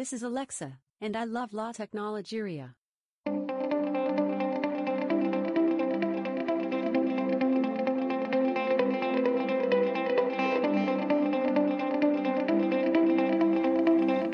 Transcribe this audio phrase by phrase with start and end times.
[0.00, 2.74] this is Alexa, and I love La Tecnología.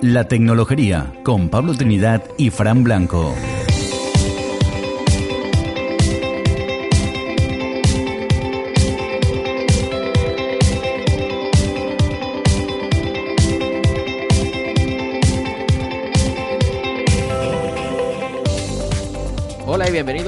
[0.03, 3.35] La Tecnología con Pablo Trinidad y Fran Blanco.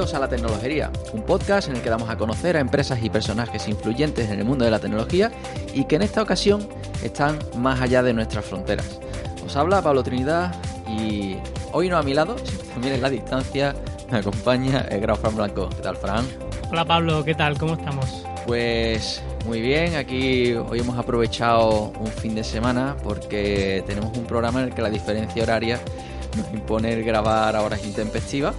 [0.09, 3.11] Bienvenidos a La Tecnología, un podcast en el que damos a conocer a empresas y
[3.11, 5.31] personajes influyentes en el mundo de la tecnología
[5.75, 6.67] y que en esta ocasión
[7.03, 9.01] están más allá de nuestras fronteras.
[9.45, 10.55] Os habla Pablo Trinidad
[10.89, 11.37] y
[11.73, 13.75] hoy no a mi lado, sino también en la distancia,
[14.11, 15.69] me acompaña el gran Fran Blanco.
[15.69, 16.25] ¿Qué tal, Fran?
[16.71, 17.59] Hola Pablo, ¿qué tal?
[17.59, 18.25] ¿Cómo estamos?
[18.47, 24.61] Pues muy bien, aquí hoy hemos aprovechado un fin de semana porque tenemos un programa
[24.61, 25.79] en el que la diferencia horaria
[26.37, 28.55] nos impone el grabar a horas intempestivas.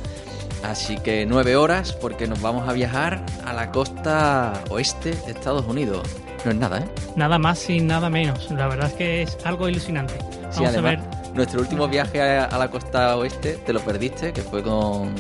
[0.64, 5.66] Así que nueve horas porque nos vamos a viajar a la costa oeste de Estados
[5.66, 6.08] Unidos.
[6.46, 6.86] No es nada, ¿eh?
[7.16, 8.50] Nada más y nada menos.
[8.52, 10.16] La verdad es que es algo ilusionante.
[10.42, 11.36] Vamos Sí, a además, ver.
[11.36, 15.14] nuestro último viaje a, a la costa oeste te lo perdiste, que fue con,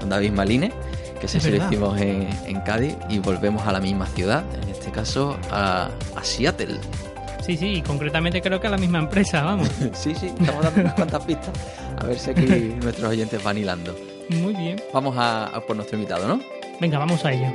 [0.00, 0.72] con David Maline,
[1.20, 1.66] que se Es lo verdad.
[1.70, 6.24] hicimos en, en Cádiz y volvemos a la misma ciudad, en este caso a, a
[6.24, 6.78] Seattle.
[7.44, 9.68] Sí, sí, y concretamente creo que a la misma empresa, vamos.
[9.94, 11.50] sí, sí, estamos dando unas cuantas pistas.
[11.98, 12.42] A ver si aquí
[12.82, 13.96] nuestros oyentes van hilando.
[14.28, 14.80] Muy bien.
[14.92, 16.40] Vamos a, a por nuestro invitado, ¿no?
[16.80, 17.52] Venga, vamos a ello.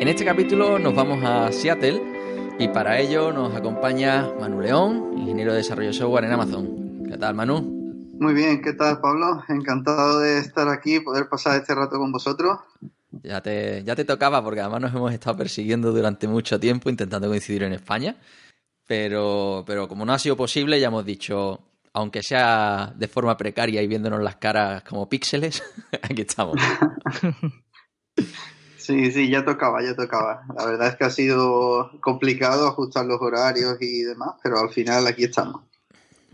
[0.00, 2.02] En este capítulo nos vamos a Seattle
[2.58, 7.04] y para ello nos acompaña Manu León, ingeniero de desarrollo de software en Amazon.
[7.08, 7.73] ¿Qué tal, Manu?
[8.24, 9.44] Muy bien, ¿qué tal Pablo?
[9.50, 12.58] Encantado de estar aquí, poder pasar este rato con vosotros.
[13.22, 17.28] Ya te, ya te tocaba porque además nos hemos estado persiguiendo durante mucho tiempo intentando
[17.28, 18.16] coincidir en España.
[18.86, 21.60] Pero, pero como no ha sido posible, ya hemos dicho,
[21.92, 25.62] aunque sea de forma precaria y viéndonos las caras como píxeles,
[26.02, 26.56] aquí estamos.
[28.76, 30.42] Sí, sí, ya tocaba, ya tocaba.
[30.54, 35.06] La verdad es que ha sido complicado ajustar los horarios y demás, pero al final
[35.06, 35.62] aquí estamos.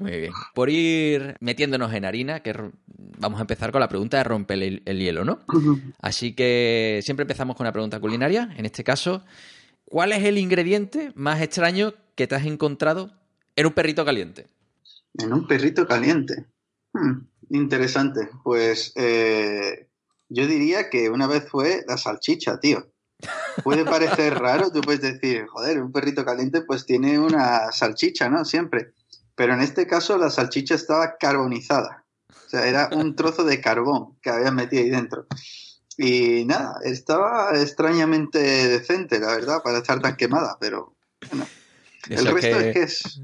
[0.01, 0.33] Muy bien.
[0.55, 2.55] Por ir metiéndonos en harina, que
[3.19, 5.41] vamos a empezar con la pregunta de romper el, el hielo, ¿no?
[6.01, 8.53] Así que siempre empezamos con una pregunta culinaria.
[8.57, 9.25] En este caso,
[9.85, 13.13] ¿cuál es el ingrediente más extraño que te has encontrado
[13.57, 14.47] en un perrito caliente?
[15.19, 16.47] En un perrito caliente.
[16.93, 18.31] Hmm, interesante.
[18.43, 19.89] Pues eh,
[20.29, 22.87] yo diría que una vez fue la salchicha, tío.
[23.63, 28.45] Puede parecer raro, tú puedes decir, joder, un perrito caliente pues tiene una salchicha, ¿no?
[28.45, 28.95] Siempre.
[29.41, 32.05] Pero en este caso la salchicha estaba carbonizada.
[32.29, 35.27] O sea, era un trozo de carbón que habían metido ahí dentro.
[35.97, 40.95] Y nada, estaba extrañamente decente, la verdad, para estar tan quemada, pero
[41.31, 41.47] bueno.
[42.11, 43.21] El resto que- es que es...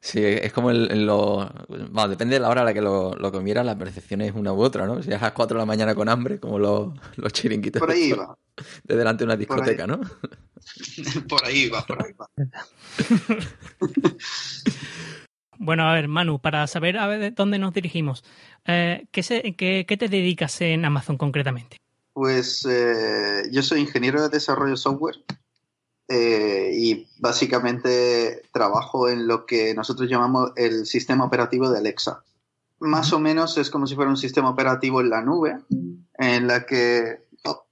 [0.00, 1.48] Sí, es como el, en lo...
[1.68, 4.52] Bueno, depende de la hora a la que lo, lo comieras, la percepción es una
[4.52, 5.00] u otra, ¿no?
[5.04, 7.92] Si es a las 4 de la mañana con hambre, como los, los chiringuitos Por
[7.92, 8.36] ahí va.
[8.82, 10.00] de delante de una Por discoteca, ¿no?
[11.28, 12.28] Por ahí va, por ahí va.
[15.62, 18.24] Bueno, a ver, Manu, para saber a ver de dónde nos dirigimos,
[18.66, 21.76] eh, ¿qué, se- qué- qué te dedicas en Amazon concretamente?
[22.14, 25.16] Pues eh, yo soy ingeniero de desarrollo software
[26.08, 32.24] eh, y básicamente trabajo en lo que nosotros llamamos el sistema operativo de Alexa.
[32.78, 35.58] Más o menos es como si fuera un sistema operativo en la nube,
[36.18, 37.26] en la que...
[37.44, 37.66] oh,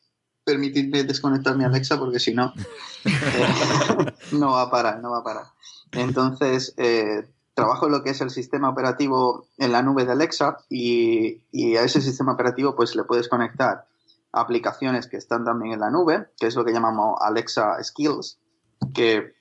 [0.44, 2.52] permitidme desconectar mi Alexa porque si no,
[3.06, 5.44] eh, no va a parar, no va a parar.
[5.92, 7.26] Entonces, eh,
[7.58, 11.82] trabajo lo que es el sistema operativo en la nube de Alexa y, y a
[11.82, 13.86] ese sistema operativo pues le puedes conectar
[14.32, 18.38] aplicaciones que están también en la nube, que es lo que llamamos Alexa Skills,
[18.94, 19.34] que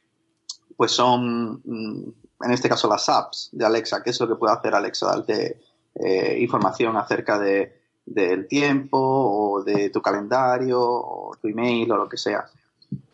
[0.76, 4.54] pues son, mm, en este caso, las apps de Alexa, que es lo que puede
[4.54, 5.62] hacer Alexa, darte
[5.96, 12.10] eh, información acerca de, del tiempo o de tu calendario o tu email o lo
[12.10, 12.46] que sea.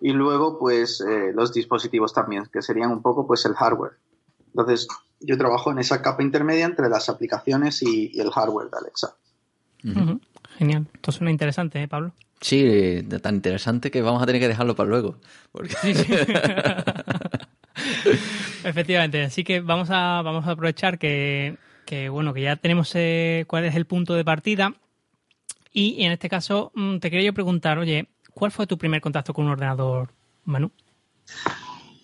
[0.01, 3.93] Y luego, pues, eh, los dispositivos también, que serían un poco, pues, el hardware.
[4.53, 4.87] Entonces,
[5.19, 9.15] yo trabajo en esa capa intermedia entre las aplicaciones y, y el hardware de Alexa.
[10.57, 10.85] Genial.
[10.93, 12.13] Esto suena interesante, ¿eh, Pablo?
[12.39, 15.17] Sí, tan interesante que vamos a tener que dejarlo para luego.
[15.51, 15.75] Porque...
[15.81, 16.13] Sí, sí.
[18.63, 23.45] Efectivamente, así que vamos a, vamos a aprovechar que, que, bueno, que ya tenemos eh,
[23.47, 24.73] cuál es el punto de partida.
[25.71, 29.33] Y en este caso, mm, te quería yo preguntar, oye, ¿cuál fue tu primer contacto
[29.33, 30.09] con un ordenador,
[30.45, 30.71] Manu?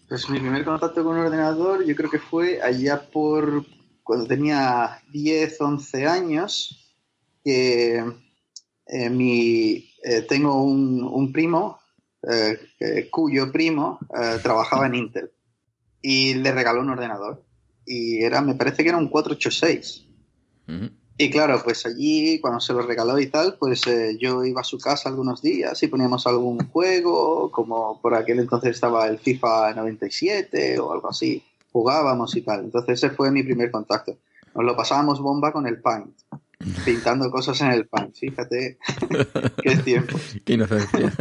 [0.10, 3.64] Pues mi primer contacto con un ordenador yo creo que fue allá por
[4.02, 6.98] cuando tenía 10, 11 años,
[7.44, 8.04] que
[8.88, 11.80] eh, mi, eh, tengo un, un primo
[12.24, 14.00] eh, cuyo primo
[14.42, 15.32] trabajaba en Intel
[16.02, 17.46] y le regaló un ordenador.
[17.86, 20.08] Y era, me parece que era un 486.
[20.68, 20.90] Ujú.
[21.21, 24.63] Y claro, pues allí, cuando se lo regaló y tal, pues eh, yo iba a
[24.63, 29.74] su casa algunos días y poníamos algún juego, como por aquel entonces estaba el FIFA
[29.74, 31.44] 97 o algo así.
[31.74, 32.62] Jugábamos y tal.
[32.62, 34.18] Entonces ese fue mi primer contacto.
[34.56, 36.16] Nos lo pasábamos bomba con el Paint,
[36.86, 38.15] pintando cosas en el Paint.
[38.15, 38.77] Fíjate
[39.62, 40.18] qué tiempo.
[40.45, 41.13] Qué inocencia.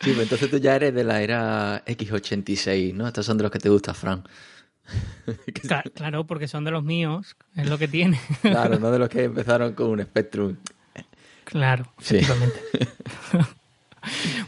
[0.00, 3.06] Sí, pues entonces tú ya eres de la era X86, ¿no?
[3.06, 4.24] Estos son de los que te gusta, Fran.
[5.46, 8.20] Cla- Claro, porque son de los míos, es lo que tiene.
[8.42, 10.56] Claro, no de los que empezaron con un Spectrum.
[11.44, 12.16] Claro, Sí.
[12.16, 12.60] efectivamente.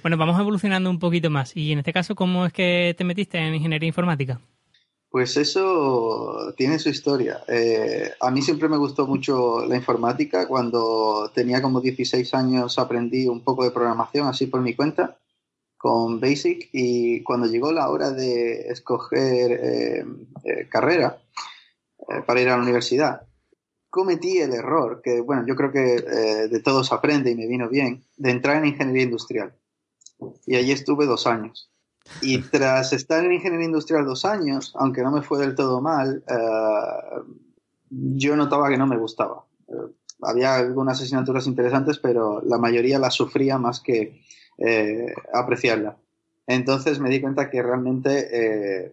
[0.03, 1.57] bueno, vamos evolucionando un poquito más.
[1.57, 4.41] Y en este caso, ¿cómo es que te metiste en ingeniería informática?
[5.09, 7.41] Pues eso tiene su historia.
[7.49, 10.47] Eh, a mí siempre me gustó mucho la informática.
[10.47, 15.17] Cuando tenía como 16 años aprendí un poco de programación así por mi cuenta
[15.87, 20.05] con Basic y cuando llegó la hora de escoger eh,
[20.43, 21.17] eh, carrera
[22.09, 23.23] eh, para ir a la universidad,
[23.89, 27.69] cometí el error, que bueno, yo creo que eh, de todos aprende y me vino
[27.69, 29.55] bien, de entrar en ingeniería industrial.
[30.45, 31.71] Y allí estuve dos años.
[32.21, 36.25] Y tras estar en ingeniería industrial dos años, aunque no me fue del todo mal,
[36.29, 37.31] eh,
[37.91, 39.45] yo notaba que no me gustaba.
[39.69, 39.93] Eh,
[40.23, 44.21] había algunas asignaturas interesantes, pero la mayoría las sufría más que
[44.59, 45.97] eh, apreciarla.
[46.47, 48.93] Entonces me di cuenta que realmente eh,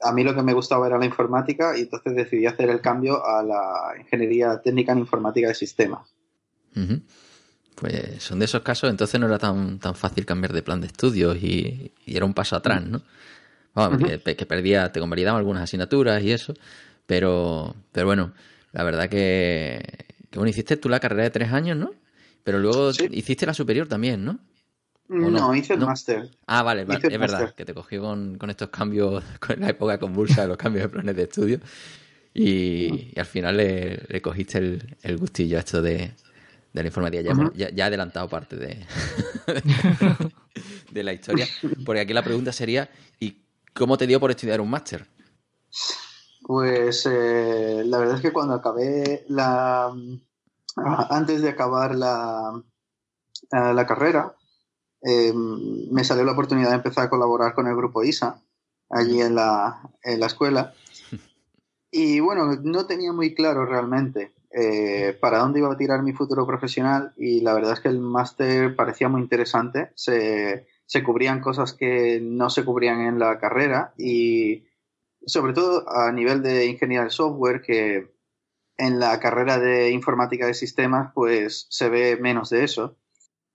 [0.00, 3.24] a mí lo que me gustaba era la informática y entonces decidí hacer el cambio
[3.24, 6.14] a la ingeniería técnica en informática de sistemas.
[7.74, 10.86] Pues son de esos casos, entonces no era tan, tan fácil cambiar de plan de
[10.88, 13.02] estudios y, y era un paso atrás, ¿no?
[13.74, 14.20] Vamos, Ujú.
[14.24, 16.54] que, que perdía, te convalidaban algunas asignaturas y eso,
[17.06, 18.32] pero, pero bueno,
[18.72, 19.82] la verdad que,
[20.30, 21.92] que bueno, hiciste tú la carrera de tres años, ¿no?
[22.44, 23.08] Pero luego Sí.
[23.10, 24.38] hiciste la superior también, ¿no?
[25.08, 25.54] No, no?
[25.54, 25.86] hice el No.
[25.86, 26.30] máster.
[26.46, 29.98] Ah, vale, vale, es verdad, que te cogió con, con estos cambios, con la época
[29.98, 31.60] convulsa de los cambios de planes de estudio
[32.32, 35.96] y, y al final le, le cogiste el, el gustillo a esto de,
[36.72, 37.22] de la informática.
[37.22, 38.84] Ya, ya, ya he adelantado parte de,
[40.90, 41.46] de la historia,
[41.84, 42.88] porque aquí la pregunta sería,
[43.20, 43.36] ¿y
[43.74, 45.06] cómo te dio por estudiar un máster?
[46.46, 49.86] Pues eh, la verdad es que cuando acabé la...
[50.76, 52.62] ah, Antes de acabar la,
[53.50, 54.34] la carrera,
[55.04, 58.40] eh, me salió la oportunidad de empezar a colaborar con el grupo ISA,
[58.90, 60.74] allí en la, en la escuela.
[61.96, 66.44] Y bueno, no tenía muy claro realmente eh, para dónde iba a tirar mi futuro
[66.44, 69.92] profesional y la verdad es que el máster parecía muy interesante.
[69.94, 74.64] Se, se cubrían cosas que no se cubrían en la carrera y
[75.26, 78.12] sobre todo a nivel de ingeniería de software, que
[78.76, 82.96] en la carrera de informática de sistemas, pues se ve menos de eso.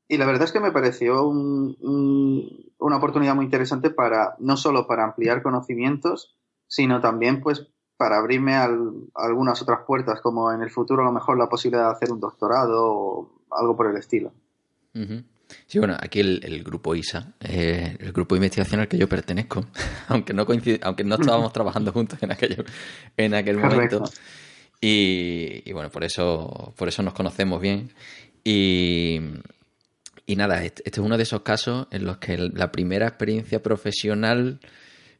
[0.09, 4.57] Y la verdad es que me pareció un- un- una oportunidad muy interesante para, no
[4.57, 6.35] solo para ampliar conocimientos,
[6.67, 11.05] sino también pues para abrirme al- a algunas otras puertas, como en el futuro a
[11.05, 14.31] lo mejor la posibilidad de hacer un doctorado o algo por el estilo.
[15.67, 19.07] Sí, bueno, aquí el, el grupo ISA, eh, el grupo de investigación al que yo
[19.07, 19.65] pertenezco,
[20.07, 22.63] aunque no coincide, aunque no estábamos trabajando juntos en aquello,
[23.17, 23.99] en aquel Correcto.
[23.99, 24.13] momento.
[24.81, 27.91] Y, y bueno, por eso, por eso nos conocemos bien.
[28.43, 29.19] Y,
[30.31, 34.59] y nada, este, es uno de esos casos en los que la primera experiencia profesional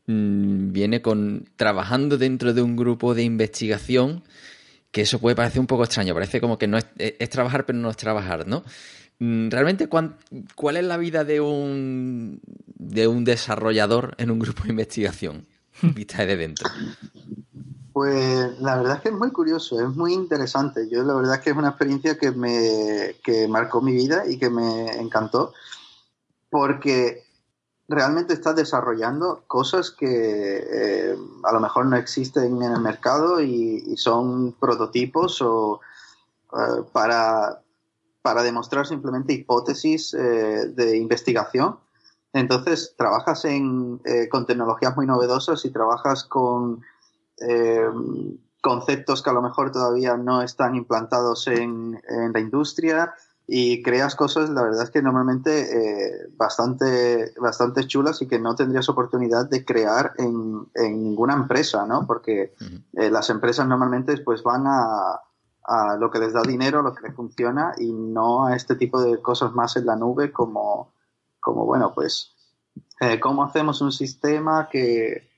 [0.07, 4.23] mm, viene con trabajando dentro de un grupo de investigación,
[4.91, 7.77] que eso puede parecer un poco extraño, parece como que no es, es trabajar, pero
[7.79, 8.63] no es trabajar, ¿no?
[9.19, 10.15] Mm, Realmente, ¿cuán-
[10.55, 12.39] ¿cuál es la vida de un,
[12.75, 15.45] de un desarrollador en un grupo de investigación?
[15.81, 16.69] Vista de dentro.
[17.99, 20.87] Pues la verdad es que es muy curioso, es muy interesante.
[20.87, 24.39] Yo la verdad es que es una experiencia que me que marcó mi vida y
[24.39, 25.51] que me encantó
[26.49, 27.25] porque
[27.89, 33.97] realmente estás desarrollando cosas que eh, a lo mejor no existen en el mercado y,
[33.97, 35.81] son prototipos o
[36.53, 37.61] eh, para,
[38.21, 41.77] para demostrar simplemente hipótesis eh, de investigación
[42.31, 43.99] Entonces, trabajas en,
[44.31, 46.81] con tecnologías muy novedosas y trabajas con
[47.41, 47.89] eh,
[48.61, 53.13] conceptos que a lo mejor todavía no están implantados en, en la industria
[53.51, 58.53] y creas cosas, la verdad es que normalmente eh, bastante, bastante chulas y que no
[58.53, 62.05] tendrías oportunidad de crear en, en ninguna empresa, ¿no?
[62.05, 62.53] Porque
[62.93, 65.21] eh, las empresas normalmente pues van a,
[65.63, 69.01] a, lo que les da dinero, lo que les funciona y no a este tipo
[69.01, 70.93] de cosas más en la nube como,
[71.39, 72.35] como bueno, pues,
[73.01, 75.28] eh, ¿cómo hacemos un sistema que,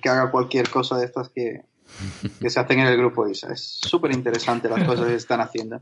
[0.00, 1.62] que haga cualquier cosa de estas que,
[2.40, 3.52] que se hacen en el grupo ISA?
[3.52, 5.80] Es súper interesante las cosas que están haciendo.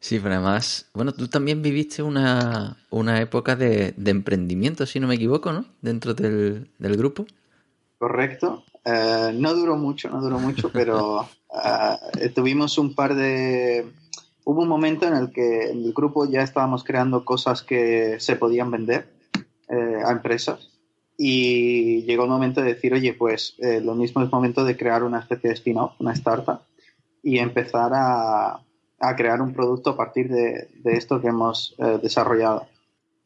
[0.00, 5.06] Sí, pero además, bueno, tú también viviste una, una época de, de, emprendimiento, si no
[5.06, 5.64] me equivoco, ¿no?
[5.80, 7.24] Dentro del, del grupo.
[7.98, 8.64] Correcto.
[8.84, 13.86] Uh, no duró mucho, no duró mucho, pero uh, tuvimos un par de...
[14.44, 18.36] Hubo un momento en el que en el grupo ya estábamos creando cosas que se
[18.36, 19.08] podían vender
[19.70, 20.73] eh, a empresas
[21.16, 25.02] y llegó el momento de decir, oye, pues eh, lo mismo es momento de crear
[25.02, 26.60] una especie de spin-off, una startup
[27.22, 28.60] y empezar a,
[29.00, 32.66] a crear un producto a partir de, de esto que hemos eh, desarrollado.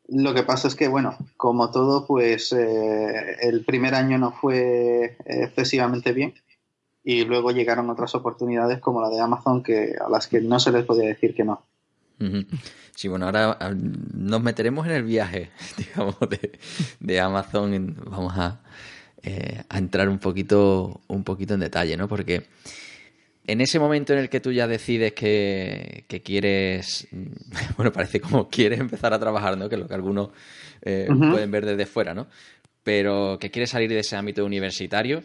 [0.08, 5.16] Lo que pasa es que, bueno, como todo, pues eh, el primer año no fue
[5.26, 6.34] excesivamente bien
[7.04, 10.72] y luego llegaron otras oportunidades como la de Amazon que a las que no se
[10.72, 11.62] les podía decir que no.
[12.94, 16.58] Sí, bueno, ahora nos meteremos en el viaje, digamos, de,
[16.98, 17.96] de Amazon.
[18.04, 18.60] Vamos a,
[19.22, 22.08] eh, a entrar un poquito, un poquito en detalle, ¿no?
[22.08, 22.46] Porque
[23.46, 27.08] en ese momento en el que tú ya decides que, que, quieres,
[27.76, 29.68] bueno, parece como quieres empezar a trabajar, ¿no?
[29.68, 30.30] Que es lo que algunos
[30.82, 31.30] eh, uh -huh.
[31.32, 32.28] pueden ver desde fuera, ¿no?
[32.82, 35.22] Pero que quieres salir de ese ámbito universitario,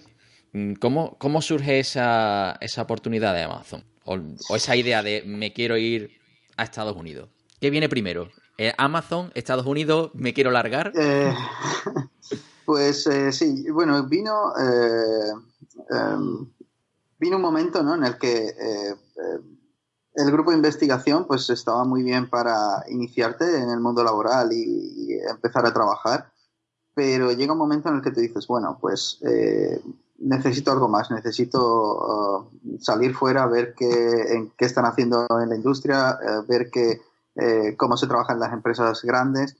[0.79, 3.83] ¿cómo, cómo surge esa, esa oportunidad de Amazon?
[4.05, 4.19] O,
[4.49, 6.22] o, esa idea de me quiero ir
[6.57, 7.29] a Estados Unidos.
[7.59, 8.29] ¿Qué viene primero?
[8.57, 10.91] ¿Eh, ¿Amazon, Estados Unidos, me quiero largar?
[10.95, 11.33] Eh,
[12.65, 14.53] pues eh, sí, bueno, vino
[15.89, 16.47] em,
[17.23, 17.95] vino un momento ¿no?
[17.95, 19.39] en el que eh, eh,
[20.15, 25.17] el grupo de investigación pues estaba muy bien para iniciarte en el mundo laboral y,
[25.29, 26.31] empezar a trabajar,
[26.93, 29.81] pero llega un momento en el que te dices, bueno, pues eh,
[30.23, 35.55] necesito algo más, necesito uh, salir fuera, ver qué, en, qué están haciendo en la
[35.55, 37.01] industria, uh, ver qué,
[37.35, 39.57] eh, cómo se trabaja en las empresas grandes.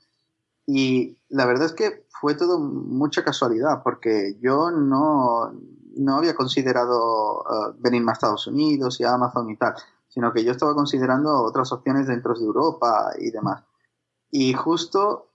[0.65, 5.53] Y la verdad es que fue todo mucha casualidad, porque yo no,
[5.96, 9.75] no había considerado uh, venirme a Estados Unidos y a Amazon y tal,
[10.08, 13.63] sino que yo estaba considerando otras opciones dentro de Europa y demás.
[14.32, 15.27] Y justo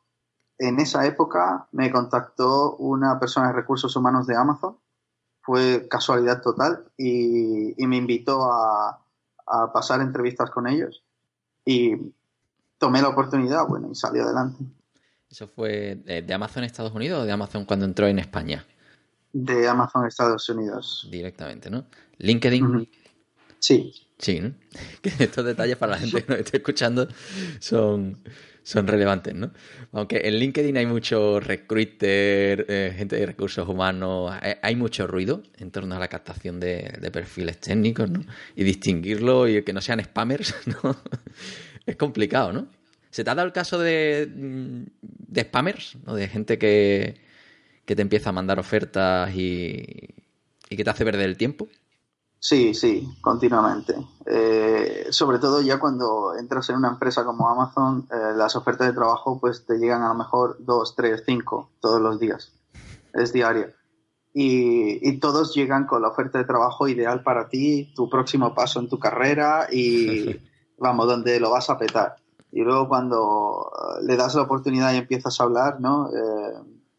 [0.58, 4.76] en esa época me contactó una persona de recursos humanos de Amazon,
[5.48, 9.00] fue casualidad total, y, y me invitó a,
[9.46, 11.02] a, pasar entrevistas con ellos.
[11.64, 11.96] Y
[12.76, 14.62] tomé la oportunidad, bueno, y salí adelante.
[15.30, 18.64] ¿Eso fue de Amazon Estados Unidos o de Amazon cuando entró en España?
[19.32, 21.06] de Amazon Estados Unidos.
[21.10, 21.86] Directamente, ¿no?
[22.18, 22.64] LinkedIn.
[22.64, 22.88] Uh -huh.
[23.58, 23.92] Sí.
[24.18, 24.52] Sí, ¿no?
[25.02, 27.08] Que estos detalles para la gente que nos esté escuchando
[27.60, 28.18] son,
[28.68, 29.50] son relevantes, ¿no?
[29.92, 35.70] Aunque en LinkedIn hay mucho recruiter, eh, gente de recursos humanos, hay, mucho ruido en
[35.70, 38.26] torno a la captación de, perfiles técnicos, ¿no?
[38.56, 41.00] Y distinguirlo y que no sean spammers, ¿no?
[41.86, 42.68] es complicado, ¿no?
[43.08, 44.28] ¿Se te ha dado el caso de,
[45.00, 46.14] de spammers, ¿no?
[46.14, 47.14] De gente que,
[47.86, 50.14] te empieza a mandar ofertas y
[50.68, 51.68] que te hace perder el tiempo?
[52.40, 53.96] Sí, sí, continuamente.
[54.24, 58.92] Eh, sobre todo ya cuando entras en una empresa como Amazon, eh, las ofertas de
[58.92, 62.52] trabajo pues te llegan a lo mejor dos, tres, cinco todos los días.
[63.12, 63.68] Es diario.
[64.32, 68.78] Y, y, todos llegan con la oferta de trabajo ideal para ti, tu próximo paso
[68.78, 70.40] en tu carrera y
[70.78, 72.16] vamos, donde lo vas a petar.
[72.52, 76.08] Y luego cuando eh, le das la oportunidad y empiezas a hablar, ¿no?
[76.08, 76.54] Eh,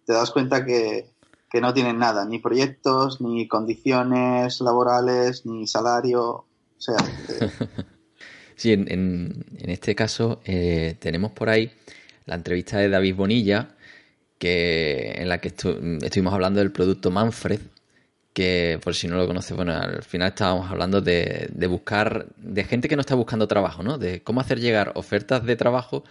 [0.06, 1.12] te das cuenta que,
[1.50, 6.24] que, no tienen nada, ni proyectos, ni condiciones laborales, ni salario.
[6.24, 6.46] O
[6.78, 6.98] sea.
[8.56, 11.72] Sí, en, en, en, este caso eh, tenemos por ahí
[12.26, 13.70] la entrevista de David Bonilla,
[14.38, 15.70] que, en la que estu
[16.02, 17.62] estuvimos hablando del producto Manfred,
[18.34, 22.66] que por si no lo conoces, bueno, al final estábamos hablando de, de buscar, de
[22.66, 23.98] gente que no está buscando trabajo, ¿no?
[23.98, 26.04] De cómo hacer llegar ofertas de trabajo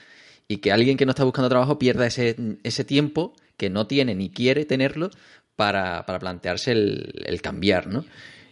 [0.48, 4.14] y que alguien que no está buscando trabajo pierda ese, ese tiempo que no tiene
[4.14, 5.10] ni quiere tenerlo
[5.56, 8.04] para, para plantearse el, el, cambiar, ¿no?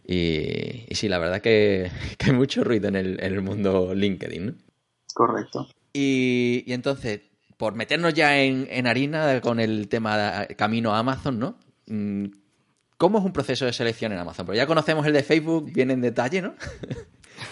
[0.04, 3.94] Y, y, sí, la verdad que, que, hay mucho ruido en el, en el mundo
[3.94, 4.52] LinkedIn, ¿no?
[5.14, 5.68] Correcto.
[5.94, 7.20] Y, y entonces,
[7.56, 11.56] por meternos ya en, en, harina con el tema de camino a Amazon, ¿no?
[11.86, 12.26] Mm,
[12.98, 14.44] ¿Cómo es un proceso de selección en Amazon?
[14.44, 16.54] Pues ya conocemos el de Facebook, viene en detalle, ¿no?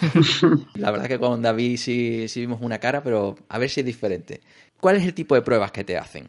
[0.73, 3.85] la verdad que con David sí, sí vimos una cara, pero a ver si es
[3.85, 4.41] diferente.
[4.79, 6.27] ¿Cuál es el tipo de pruebas que te hacen?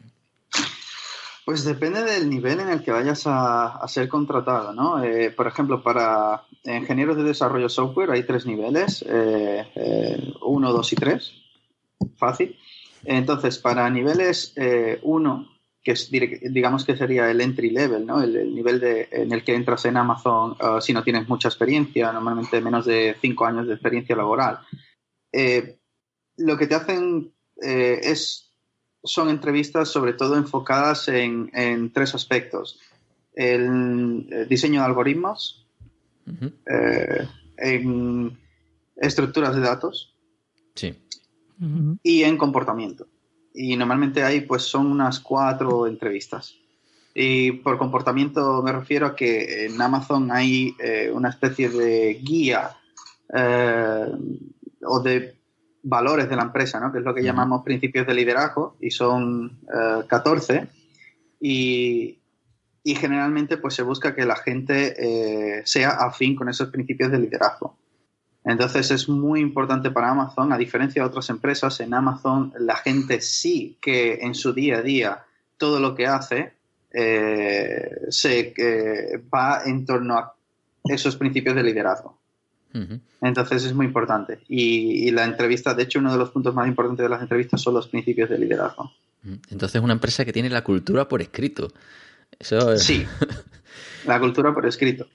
[1.47, 5.05] Pues depende del nivel en el que vayas a, ser contratado, ¿no?
[5.05, 10.93] Eh, por ejemplo, para ingenieros de desarrollo software hay tres niveles, eh, eh, uno, dos
[10.93, 11.35] y tres,
[12.17, 12.59] fácil.
[13.05, 14.55] Entonces, para niveles
[15.03, 15.49] uno,
[15.85, 18.21] que es, digamos que sería el entry level, ¿no?
[18.21, 22.61] El, nivel de, en el que entras en Amazon si no tienes mucha experiencia, normalmente
[22.61, 24.59] menos de cinco años de experiencia laboral.
[26.39, 28.46] lo que te hacen es
[29.07, 32.79] son entrevistas sobre todo enfocadas en, tres aspectos.
[33.35, 35.67] El, eh, diseño de algoritmos,
[36.67, 38.37] eh, en
[38.97, 40.15] estructuras de datos
[42.03, 43.07] y en comportamiento.
[43.55, 46.57] Y normalmente hay, pues son unas cuatro entrevistas.
[47.15, 52.77] Y por comportamiento me refiero a que en Amazon hay eh, una especie de guía
[54.83, 55.36] o de
[55.87, 56.93] valores de la empresa, ¿no?
[56.93, 59.61] que es lo que llamamos principios de liderazgo, y son
[60.09, 60.55] 14.
[60.57, 60.69] Eh,
[61.41, 62.19] y,
[62.83, 67.21] y, generalmente pues, se busca que la gente eh, sea afín con esos principios de
[67.21, 67.79] liderazgo.
[68.45, 73.21] Entonces es muy importante para Amazon, a diferencia de otras empresas, en Amazon la gente
[73.21, 75.25] sí que en su día a día
[75.57, 76.53] todo lo que hace
[76.93, 78.55] eh, se
[79.35, 80.35] va en torno a
[80.85, 82.19] esos principios de liderazgo.
[83.21, 84.41] Entonces es muy importante.
[84.49, 87.75] Y, la entrevista, de hecho, uno de los puntos más importantes de las entrevistas son
[87.75, 88.93] los principios de liderazgo.
[89.51, 91.73] Entonces es una empresa que tiene la cultura por escrito.
[92.39, 93.05] Eso Sí,
[94.07, 95.07] la cultura por escrito.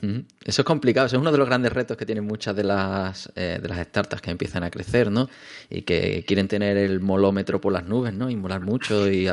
[0.00, 3.32] Eso es complicado, eso es uno de los grandes retos que tienen muchas de las,
[3.34, 5.28] eh, de las startups que empiezan a crecer, ¿no?
[5.68, 8.30] Y que quieren tener el molómetro por las nubes, ¿no?
[8.30, 9.28] Y molar mucho y,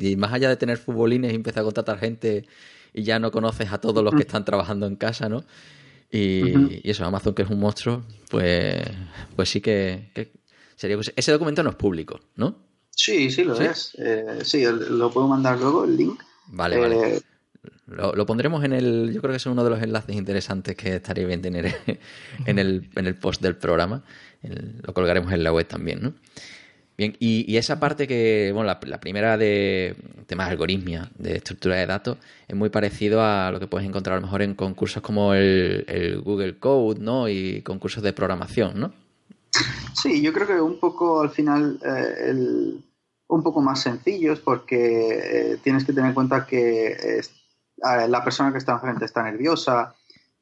[0.00, 2.46] y más allá de tener futbolines y empezar a contratar gente
[2.94, 5.44] y ya no conoces a todos los que están trabajando en casa, ¿no?
[6.16, 8.84] Y, eso, Amazon, que es un monstruo, pues,
[9.34, 10.12] pues sí que,
[10.76, 10.96] sería.
[11.16, 12.56] Ese documento no es público, ¿no?
[12.90, 13.96] Sí, sí, lo es.
[13.98, 16.22] Eh, sí, lo puedo mandar luego, el link.
[16.46, 17.16] Vale, vale.
[17.16, 17.20] Eh,
[17.88, 19.10] lo, pondremos en el.
[19.12, 21.74] Yo creo que es uno de los enlaces interesantes que estaría bien tener
[22.46, 24.04] en el, en el post del programa.
[24.42, 26.14] lo colgaremos en la web también, ¿no?
[26.96, 31.86] Bien, y, esa parte que, bueno, la, primera de temas de algoritmia, de estructura de
[31.86, 35.34] datos, es muy parecido a lo que puedes encontrar a lo mejor en concursos como
[35.34, 37.28] el, Google Code, ¿no?
[37.28, 38.92] Y concursos de programación, ¿no?
[39.94, 42.32] Sí, yo creo que un poco al final eh,
[43.28, 47.20] un poco más sencillos porque eh, tienes que tener en cuenta que
[47.82, 49.94] la persona que está enfrente está nerviosa,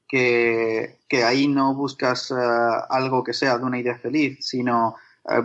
[0.07, 2.35] que, que ahí no buscas eh,
[2.91, 4.97] algo que sea de una idea feliz, sino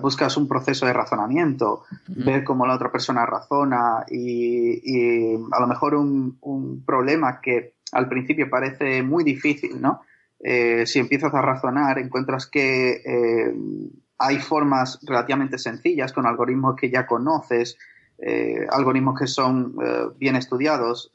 [0.02, 5.96] buscas un proceso de razonamiento, ver cómo la otra persona razona y, a lo mejor
[5.96, 10.02] un, problema que al principio parece muy difícil, ¿no?
[10.40, 13.56] Eh, si empiezas a razonar, encuentras que eh,
[14.18, 17.78] hay formas relativamente sencillas con algoritmos que ya conoces,
[18.72, 19.76] algoritmos que son
[20.18, 21.12] bien estudiados,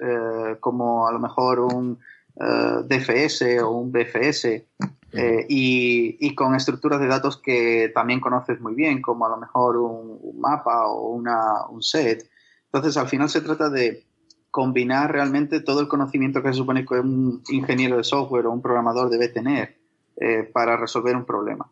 [0.61, 1.98] como a lo mejor un
[2.35, 4.66] DFS o un BFS,
[5.14, 9.77] eh, y, con estructuras de datos que también conoces muy bien, como a lo mejor
[9.77, 12.29] un, mapa o una, un set.
[12.64, 14.07] Entonces, al final se trata de
[14.51, 18.62] combinar realmente todo el conocimiento que se supone que un ingeniero de software o un
[18.62, 19.77] programador debe tener
[20.16, 21.71] eh, para resolver un problema.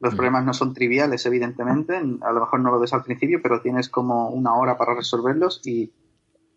[0.00, 3.62] Los problemas no son triviales, evidentemente, a lo mejor no lo ves al principio, pero
[3.62, 5.92] tienes como una hora para resolverlos y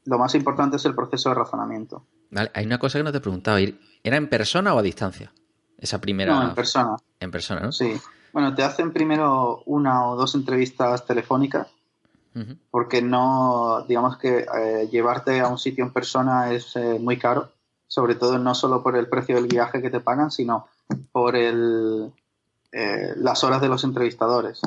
[0.06, 2.06] lo más importante es el proceso de razonamiento.
[2.30, 5.32] Vale, hay una cosa que no te he preguntado, ¿era en persona o a distancia?
[5.78, 6.34] Esa primera.
[6.34, 6.98] No, en persona.
[7.20, 7.72] En persona, ¿no?
[7.72, 8.00] Sí.
[8.34, 11.68] Bueno, te hacen primero una o dos entrevistas telefónicas,
[12.70, 17.52] porque no, digamos que eh, llevarte a un sitio en persona es eh, muy caro,
[17.88, 20.68] sobre todo no solo por el precio del viaje que te pagan, sino
[21.12, 22.14] por el,
[22.72, 24.62] eh, las horas de los entrevistadores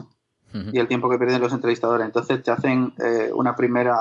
[0.53, 2.05] y el tiempo que pierden los entrevistadores.
[2.07, 2.93] Entonces te hacen
[3.35, 3.97] una primera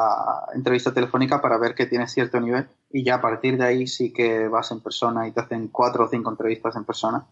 [0.53, 4.11] entrevista telefónica para ver que tienes cierto nivel y ya a partir de ahí sí
[4.11, 7.25] que vas en persona y te hacen cuatro o cinco entrevistas en persona.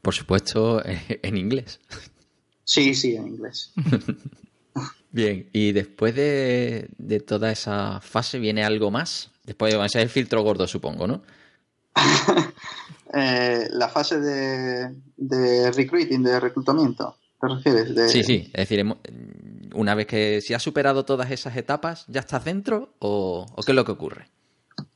[0.00, 1.80] Por supuesto, en inglés.
[2.64, 3.72] Sí, sí, en inglés.
[5.10, 6.88] Bien, y después de,
[7.26, 9.30] toda esa fase viene algo más.
[9.44, 11.22] Después va a ser el filtro gordo, supongo, ¿no?
[13.14, 18.12] Eh, la fase de, de recruiting, de reclutamiento, ¿te refieres?
[18.12, 18.86] Sí, sí, es decir,
[19.74, 23.76] una vez que si has superado todas esas etapas, ¿ya estás dentro o, qué es
[23.76, 24.28] lo que ocurre?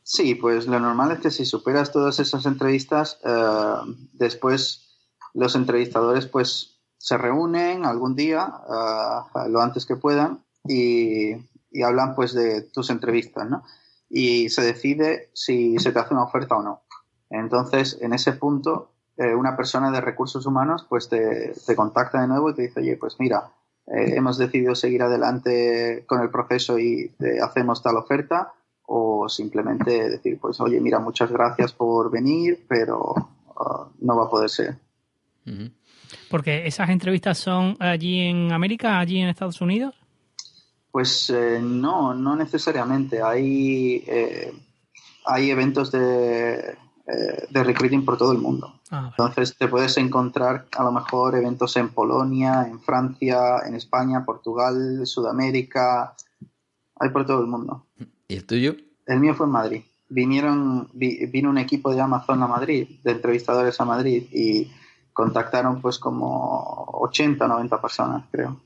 [0.05, 3.75] Sí, pues lo normal es que si superas todas esas entrevistas, eh,
[4.13, 4.97] después
[5.35, 11.33] los entrevistadores pues se reúnen algún día, eh, lo antes que puedan, y,
[11.85, 13.65] hablan pues de tus entrevistas, ¿no?
[14.09, 16.83] Y se decide si se te hace una oferta o no.
[17.29, 22.29] Entonces, en ese punto, eh, una persona de recursos humanos pues te, te contacta de
[22.29, 23.51] nuevo y te dice, oye, pues mira,
[23.87, 28.53] eh, hemos decidido seguir adelante con el proceso y eh, hacemos tal oferta
[28.87, 34.31] o simplemente decir, pues oye, mira, muchas gracias por venir, pero uh, no va a
[34.31, 34.77] poder ser.
[36.31, 39.95] Porque esas entrevistas son allí en América, allí en Estados Unidos.
[40.91, 43.23] Pues eh, no, no necesariamente.
[43.23, 44.53] Hay, eh,
[45.27, 48.81] hay eventos de, eh, de recruiting por todo el mundo.
[48.91, 49.09] Ah.
[49.11, 55.03] Entonces te puedes encontrar a lo mejor eventos en Polonia, en Francia, en España, Portugal,
[55.07, 56.15] Sudamérica.
[56.99, 57.87] Hay por todo el mundo.
[58.29, 58.75] ¿Y el tuyo?
[59.07, 59.83] El mío fue en Madrid.
[60.09, 64.71] Vinieron, vi- vino un equipo de Amazon a Madrid, de entrevistadores a Madrid, y
[65.13, 68.61] contactaron pues como 80 o 90 personas, creo.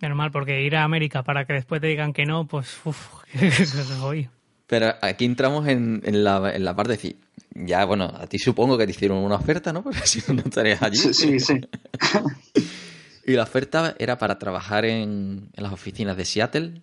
[0.00, 3.22] Menos mal, porque ir a América para que después te digan que no, pues uff.
[4.66, 7.16] Pero aquí entramos en, en la, en la parte de decir,
[7.54, 9.82] ya, bueno, a ti supongo que te hicieron una oferta, ¿no?
[9.84, 10.96] Porque si no, no estarías allí.
[10.98, 11.60] Sí, sí, sí.
[13.26, 16.82] ¿Y la oferta era para trabajar en, en las oficinas de Seattle?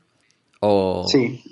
[0.59, 1.05] O...
[1.07, 1.43] Sí,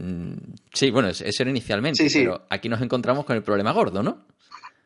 [0.00, 0.34] Mm,
[0.72, 2.18] Sí, bueno, eso era inicialmente, Sí, sí.
[2.20, 4.18] pero aquí nos encontramos con el problema gordo, ¿no?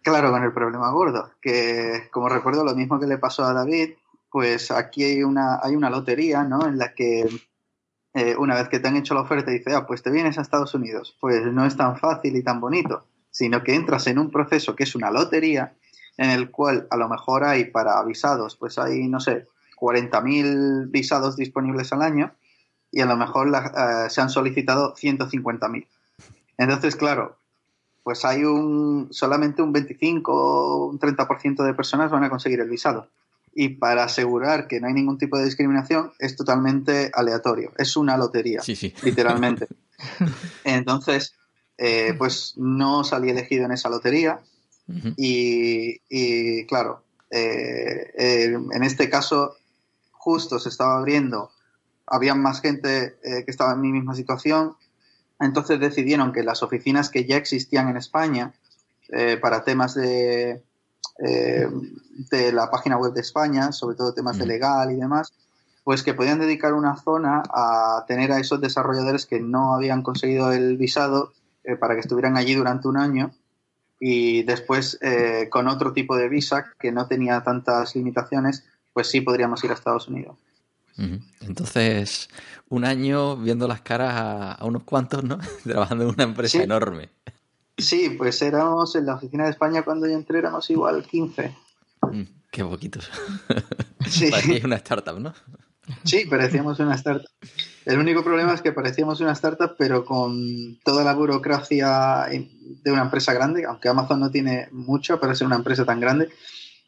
[0.02, 3.90] claro, con el problema gordo, que como recuerdo lo mismo que le pasó a David,
[4.30, 6.66] pues aquí hay una, hay una lotería, ¿no?
[6.66, 7.26] En la que
[8.14, 10.38] eh, una vez que te han hecho la oferta y dices, ah, pues te vienes
[10.38, 14.20] a Estados Unidos, pues no es tan fácil y tan bonito, sino que entras en
[14.20, 15.72] un proceso que es una lotería
[16.16, 21.36] en el cual a lo mejor hay para visados, pues hay, no sé, 40.000 visados
[21.36, 22.32] disponibles al año
[22.92, 25.86] y a lo mejor la- eh, se han solicitado 150.000.
[26.58, 27.36] Entonces, claro,
[28.04, 32.68] pues hay un solamente un 25 o un 30% de personas van a conseguir el
[32.68, 33.08] visado.
[33.54, 37.72] Y para asegurar que no hay ningún tipo de discriminación, es totalmente aleatorio.
[37.76, 38.94] Es una lotería, Sí, sí.
[39.02, 39.68] literalmente.
[40.64, 41.34] Entonces,
[41.84, 44.40] eh, pues no salí elegido en esa lotería.
[45.16, 49.56] Y, y, claro, eh, eh, en este caso,
[50.12, 51.50] justo se estaba abriendo,
[52.06, 54.76] había más gente que estaba en mi misma situación,
[55.40, 58.52] entonces decidieron que las oficinas que ya existían en España
[59.40, 60.62] para temas de,
[61.18, 61.68] eh,
[62.30, 65.32] de la página web de España, sobre todo temas de legal y demás,
[65.84, 70.52] pues que podían dedicar una zona a tener a esos desarrolladores que no habían conseguido
[70.52, 71.32] el visado
[71.64, 73.32] eh, para que estuvieran allí durante un año
[74.00, 79.20] y después eh, con otro tipo de visa que no tenía tantas limitaciones, pues sí
[79.20, 80.36] podríamos ir a Estados Unidos.
[81.40, 82.28] Entonces,
[82.68, 85.38] un año viendo las caras a, a unos cuantos, ¿no?
[85.64, 86.64] Trabajando en una empresa Sí.
[86.64, 87.08] enorme.
[87.78, 91.56] Sí, pues éramos en la oficina de España cuando yo entré, éramos igual 15.
[92.02, 93.10] Mm, Qué poquitos.
[94.06, 94.30] Sí.
[94.64, 95.32] Una startup, ¿no?
[96.04, 97.28] Sí, parecíamos una startup.
[97.84, 103.02] El único problema es que parecíamos una startup, pero con toda la burocracia de una
[103.02, 106.28] empresa grande, aunque Amazon no tiene mucho para ser una empresa tan grande.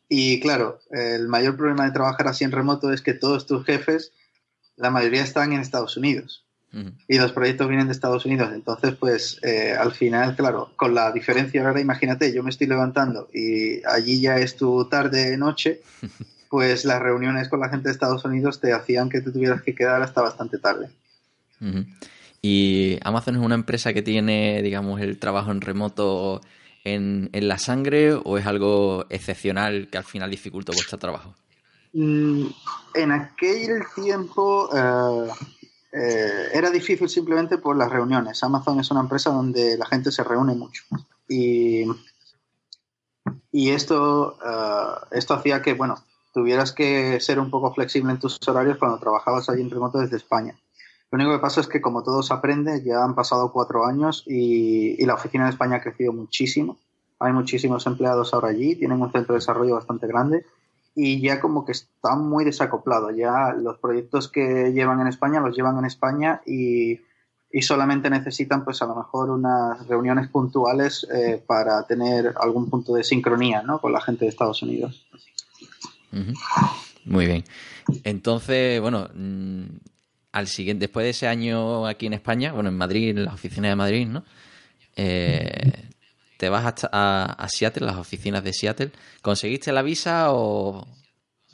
[0.08, 4.12] Y claro, el mayor problema de trabajar así en remoto es que todos tus jefes,
[4.76, 6.44] la mayoría están en Estados Unidos
[7.06, 8.50] y los proyectos vienen de Estados Unidos.
[8.52, 13.28] Entonces, pues eh, al final, claro, con la diferencia ahora, imagínate, yo me estoy levantando
[13.32, 15.82] y allí ya es tu tarde, noche,
[16.54, 19.74] pues las reuniones con la gente de Estados Unidos te hacían que te tuvieras que
[19.74, 20.88] quedar hasta bastante tarde.
[22.40, 26.40] Y Amazon es una empresa que tiene, digamos, el trabajo en remoto
[26.84, 31.34] en, en la sangre o es algo excepcional que al final dificulta vuestro trabajo?
[31.92, 32.46] Mm,
[32.94, 35.32] En aquel tiempo eh,
[35.92, 38.44] eh, era difícil simplemente por las reuniones.
[38.44, 40.84] Amazon es una empresa donde la gente se reúne mucho.
[41.28, 41.82] Y,
[43.50, 45.96] y esto, eh, esto hacía que, bueno,
[46.34, 50.16] tuvieras que ser un poco flexible en tus horarios cuando trabajabas allí en remoto desde
[50.16, 50.54] España.
[51.10, 54.24] Lo único que pasa es que como todo se aprende, ya han pasado cuatro años
[54.26, 56.76] y, y la oficina de España ha crecido muchísimo.
[57.20, 60.44] Hay muchísimos empleados ahora allí, tienen un centro de desarrollo bastante grande
[60.94, 63.10] y ya como que está muy desacoplado.
[63.10, 67.00] Ya los proyectos que llevan en España los llevan en España y,
[67.50, 72.94] y solamente necesitan pues a lo mejor unas reuniones puntuales eh, para tener algún punto
[72.94, 73.80] de sincronía ¿no?
[73.80, 75.06] con la gente de Estados Unidos.
[77.04, 77.44] Muy bien.
[78.04, 79.64] Entonces, bueno, mm,
[80.32, 83.70] al siguiente, después de ese año aquí en España, bueno, en Madrid, en las oficinas
[83.70, 84.24] de Madrid, ¿no?
[84.96, 85.72] Eh,
[86.36, 88.90] te vas hasta a, a Seattle, las oficinas de Seattle.
[89.22, 90.86] ¿Conseguiste la visa o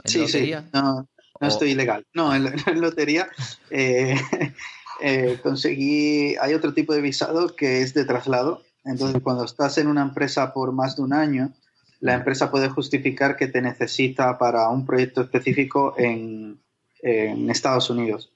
[0.05, 0.61] en sí, lotería?
[0.63, 1.09] sí, no, no
[1.41, 2.05] O- estoy ilegal.
[2.15, 3.29] No, en, en lotería
[3.71, 4.17] eh,
[5.03, 8.63] eh, conseguí, hay otro tipo de visado que es de traslado.
[8.85, 11.53] Entonces, cuando estás en una empresa por más de un año,
[12.01, 16.59] la empresa puede justificar que te necesita para un proyecto específico en,
[17.03, 18.33] en Estados Unidos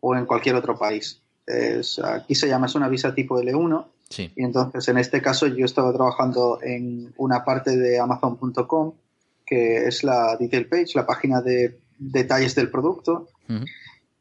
[0.00, 1.20] o en cualquier otro país.
[1.46, 4.32] Es- aquí se llama, es una visa tipo L1 Sí.
[4.36, 8.94] y entonces, en este caso, yo estaba trabajando en una parte de Amazon.com,
[9.44, 13.28] que es la detail page, la página de detalles del producto.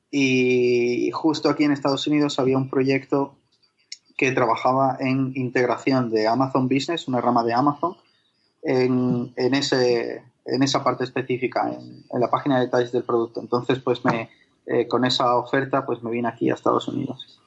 [0.10, 3.36] Y justo aquí en Estados Unidos había un proyecto
[4.18, 7.96] que trabajaba en integración de Amazon Business, una rama de Amazon,
[8.68, 13.40] en, en ese, en esa parte específica, en, en la página de detalles del producto.
[13.40, 14.30] Entonces, pues me,
[14.66, 17.40] eh, con esa oferta, pues me vine aquí a Estados Unidos.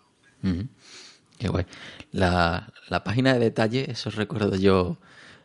[1.39, 1.67] Qué guay.
[2.13, 4.97] La, la página de detalle, eso recuerdo yo,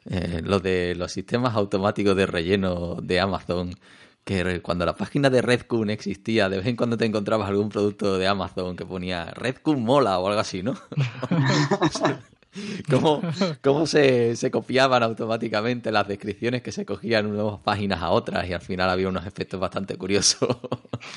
[0.06, 3.76] eh, lo de los sistemas automáticos de relleno de Amazon,
[4.24, 8.18] que cuando la página de Redcoon existía, de vez en cuando te encontrabas algún producto
[8.18, 10.76] de Amazon que ponía Redcoon mola o algo así, ¿no?
[12.90, 13.22] ¿Cómo,
[13.62, 18.48] cómo se, se copiaban automáticamente las descripciones que se cogían de unas páginas a otras
[18.48, 20.58] y al final había unos efectos bastante curiosos?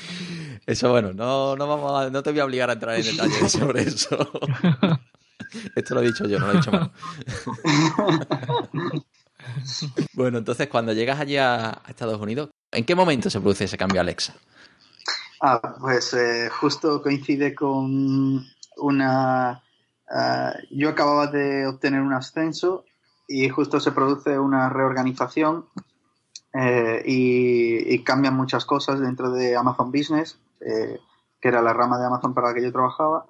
[0.65, 3.51] Eso, bueno, no, no, vamos a- no te voy a obligar a entrar en detalles
[3.51, 4.29] sobre eso.
[5.75, 6.91] Esto lo he dicho yo, no lo he dicho mal.
[10.13, 13.77] bueno, entonces cuando llegas allí a a Estados Unidos, ¿en qué momento se produce ese
[13.77, 14.33] cambio a Alexa?
[15.41, 18.45] Ah, pues eh, justo coincide con
[18.77, 19.61] una...
[20.11, 22.85] ah, yo acababa de obtener un ascenso
[23.27, 25.65] y justo se produce una reorganización
[26.53, 30.99] eh, y, y cambian muchas cosas dentro de Amazon Business, eh,
[31.39, 33.25] que era la rama de Amazon para la que yo trabajaba.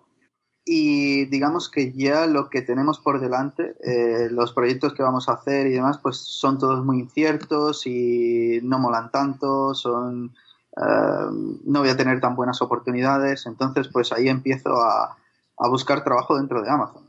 [0.65, 5.33] Y digamos que ya lo que tenemos por delante, eh, los proyectos que vamos a
[5.33, 10.35] hacer y demás, pues son todos muy inciertos y no molan tanto, son
[10.77, 11.29] eh,
[11.65, 15.17] no voy a tener tan buenas oportunidades, entonces pues ahí empiezo a,
[15.59, 17.03] a buscar trabajo dentro de Amazon,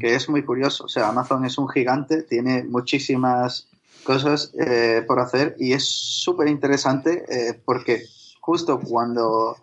[0.00, 0.84] que es muy curioso.
[0.84, 3.68] O sea, Amazon es un gigante, tiene muchísimas
[4.04, 8.04] cosas eh, por hacer y es súper interesante eh, porque
[8.40, 9.56] justo cuando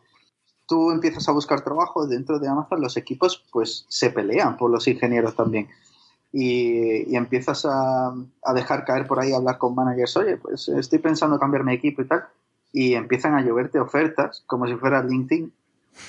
[0.68, 4.88] tú empiezas a buscar trabajo dentro de Amazon, los equipos pues se pelean por los
[4.88, 5.68] ingenieros también.
[6.34, 10.70] Y, y empiezas a, a dejar caer por ahí, a hablar con managers, oye, pues
[10.70, 12.24] estoy pensando cambiarme de equipo y tal,
[12.72, 15.52] y empiezan a lloverte ofertas, como si fuera LinkedIn,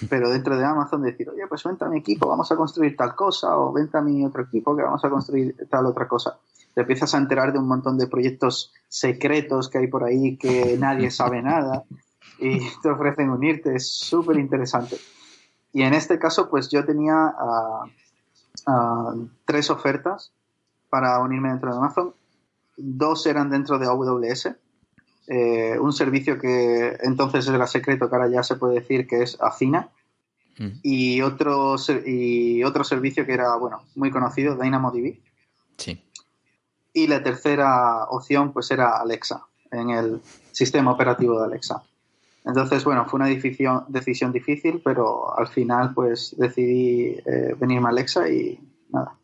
[0.09, 3.14] pero dentro de Amazon decir, oye, pues vente a mi equipo, vamos a construir tal
[3.14, 6.38] cosa, o vente a mi otro equipo que vamos a construir tal otra cosa.
[6.75, 10.77] Te empiezas a enterar de un montón de proyectos secretos que hay por ahí que
[10.79, 11.85] nadie sabe nada
[12.38, 14.97] y te ofrecen unirte, es súper interesante.
[15.73, 17.85] Y en este caso, pues yo tenía ah,
[18.66, 19.14] ah,
[19.45, 20.33] tres ofertas
[20.90, 22.14] para unirme dentro de Amazon.
[22.77, 24.55] Dos eran dentro de AWS,
[25.26, 29.40] eh, un servicio que entonces era secreto, que ahora ya se puede decir que es
[29.40, 29.88] Acina,
[30.58, 30.70] Ujú.
[30.82, 35.16] y otro, y otro servicio que era, bueno, muy conocido, DynamoDB.
[35.78, 36.02] Sí.
[36.92, 41.82] Y la tercera opción, pues era Alexa, en el sistema operativo de Alexa.
[42.44, 47.90] Entonces, bueno, fue una decisión, decisión difícil, pero al final, pues decidí eh, venirme a
[47.90, 48.58] Alexa y
[48.90, 49.14] nada.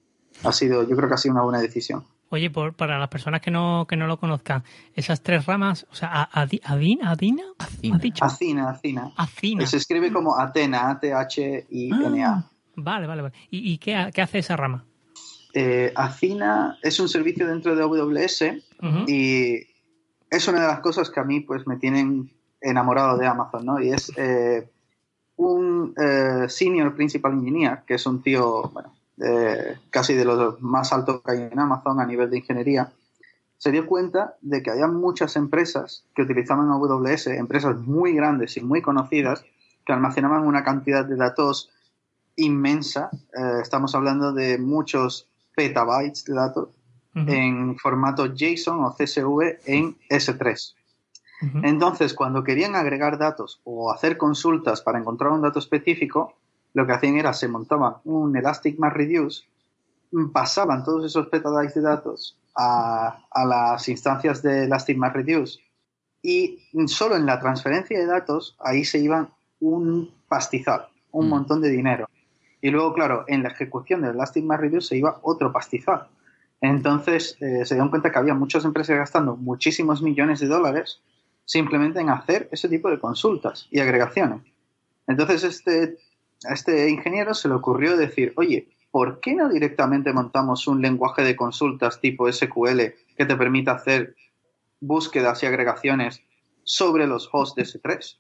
[0.45, 2.05] Ha sido, yo creo que ha sido una buena decisión.
[2.31, 4.63] Oye, por, para las personas que no, que no lo conozcan,
[4.95, 7.99] esas tres ramas, o sea, Adina, Adina, Acina.
[8.21, 9.13] Acina, Acina.
[9.17, 9.67] Acina.
[9.67, 12.29] Se escribe como Atena, A-T-H-I-N-A.
[12.31, 12.45] Ah,
[12.77, 13.35] vale, vale, vale.
[13.51, 14.85] ¿Y, y qué, ha- qué hace esa rama?
[15.55, 18.45] Eh, Acina es un servicio dentro de AWS
[19.09, 19.55] y
[20.31, 23.81] es una de las cosas que a mí pues me tienen enamorado de Amazon, ¿no?
[23.81, 24.69] Y es eh,
[25.37, 30.93] un eh, senior principal engineer, que es un tío, bueno, eh, casi de los más
[30.93, 32.93] altos que hay en Amazon a nivel de ingeniería,
[33.59, 38.61] se dio cuenta de que había muchas empresas que utilizaban AWS, empresas muy grandes y
[38.61, 39.45] muy conocidas,
[39.85, 41.71] que almacenaban una cantidad de datos
[42.37, 43.11] inmensa.
[43.13, 45.27] Eh, estamos hablando de muchos
[45.57, 46.69] petabytes de datos
[47.15, 50.75] en formato JSON o CSV en S3.
[51.43, 51.59] Ujú.
[51.65, 56.38] Entonces, cuando querían agregar datos o hacer consultas para encontrar un dato específico,
[56.75, 59.45] lo que hacían era se montaban un Elastic MapReduce,
[60.33, 65.61] pasaban todos esos petabytes de datos a, a las instancias de Elastic MapReduce
[66.23, 69.29] y solo en la transferencia de datos ahí se iban
[69.61, 71.31] un pastizal, un Mm.
[71.31, 72.09] montón de dinero.
[72.61, 76.09] Y luego, claro, en la ejecución del Elastic MapReduce se iba otro pastizal.
[76.61, 81.01] Entonces eh, se dieron cuenta que había muchas empresas gastando muchísimos millones de dólares
[81.45, 84.43] simplemente en hacer ese tipo de consultas y agregaciones.
[85.07, 85.99] Entonces este,
[86.45, 91.23] a este ingeniero se le ocurrió decir, oye, ¿por qué no directamente montamos un lenguaje
[91.23, 92.81] de consultas tipo SQL
[93.17, 94.17] que te permita hacer
[94.81, 96.23] búsquedas y agregaciones
[96.65, 98.19] sobre los hosts de S3,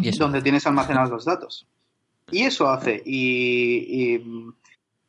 [0.00, 0.24] Y eso.
[0.24, 1.66] donde tienes almacenados los datos?
[2.30, 4.52] Y eso hace, y, y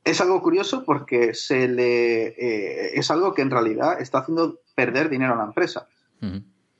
[0.03, 5.09] es algo curioso porque se le, eh, es algo que en realidad está haciendo perder
[5.09, 5.87] dinero a la empresa.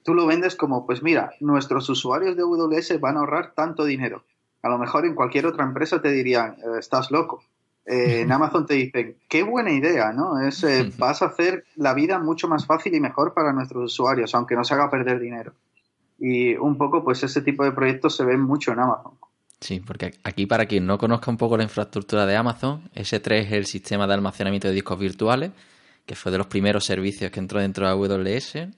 [0.03, 4.23] Tú lo vendes como, pues mira, nuestros usuarios de AWS van a ahorrar tanto dinero.
[4.61, 7.43] A lo mejor en cualquier otra empresa te dirían, eh, estás loco.
[7.85, 10.39] Eh, en Amazon te dicen, qué buena idea, ¿no?
[10.39, 14.33] Es, eh, vas a hacer la vida mucho más fácil y mejor para nuestros usuarios,
[14.35, 15.53] aunque nos haga perder dinero.
[16.19, 19.13] Y un poco, pues ese tipo de proyectos se ven mucho en Amazon.
[19.61, 23.51] Sí, porque aquí para quien no conozca un poco la infraestructura de Amazon, S3 es
[23.51, 25.51] el sistema de almacenamiento de discos virtuales,
[26.05, 28.69] que fue de los primeros servicios que entró dentro de AWS.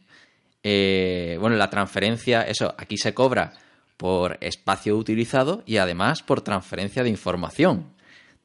[0.64, 3.54] Eh, bueno, la transferencia, eso, aquí se cobra
[4.02, 7.86] por espacio utilizado y además por transferencia de información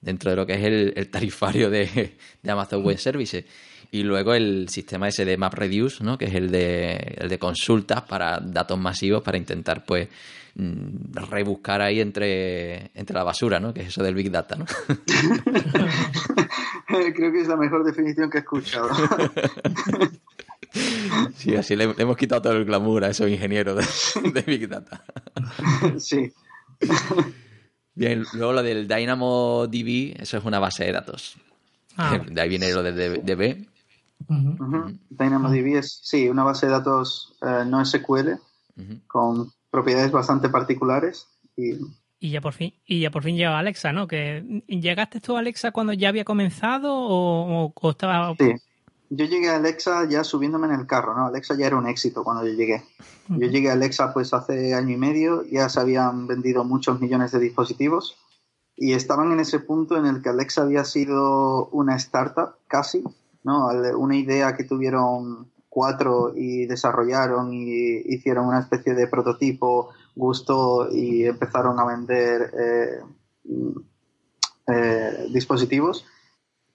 [0.02, 3.46] dentro de lo que es el, tarifario de, Amazon Web Services.
[3.90, 6.18] Y luego el sistema ese de MapReduce, ¿no?
[6.18, 10.10] que es el de, el de consultas para datos masivos para intentar pues
[10.56, 13.72] mm, rebuscar ahí entre, entre la basura, ¿no?
[13.72, 14.56] que es eso del Big Data.
[14.56, 14.66] ¿no?
[16.86, 18.90] Creo que es la mejor definición que he escuchado.
[21.36, 23.76] Sí, así le, hemos quitado todo el glamour a esos ingenieros
[24.34, 25.04] de, Big Data.
[25.98, 26.32] Sí.
[27.94, 31.36] Bien, luego lo del DynamoDB, eso es una base de datos.
[31.96, 32.18] Ah.
[32.18, 33.66] De ahí viene lo de DB.
[35.10, 38.32] DynamoDB es, sí, una base de datos eh, no SQL
[39.06, 41.26] con propiedades bastante particulares
[41.56, 41.72] y
[42.18, 44.08] y ya por fin, y ya por fin llega Alexa, ¿no?
[44.08, 48.34] Que llegaste tú a Alexa cuando ya había comenzado o, o estaba.
[48.38, 48.54] Sí,
[49.10, 51.26] yo llegué a Alexa ya subiéndome en el carro, ¿no?
[51.26, 52.82] Alexa ya era un éxito cuando yo llegué.
[53.28, 57.32] Yo llegué a Alexa pues hace año y medio, ya se habían vendido muchos millones
[57.32, 58.16] de dispositivos
[58.76, 63.02] y estaban en ese punto en el que Alexa había sido una startup casi,
[63.42, 63.68] ¿no?
[63.96, 71.26] Una idea que tuvieron cuatro y desarrollaron y hicieron una especie de prototipo, gustó y
[71.26, 73.00] empezaron a vender eh,
[74.68, 76.06] eh, dispositivos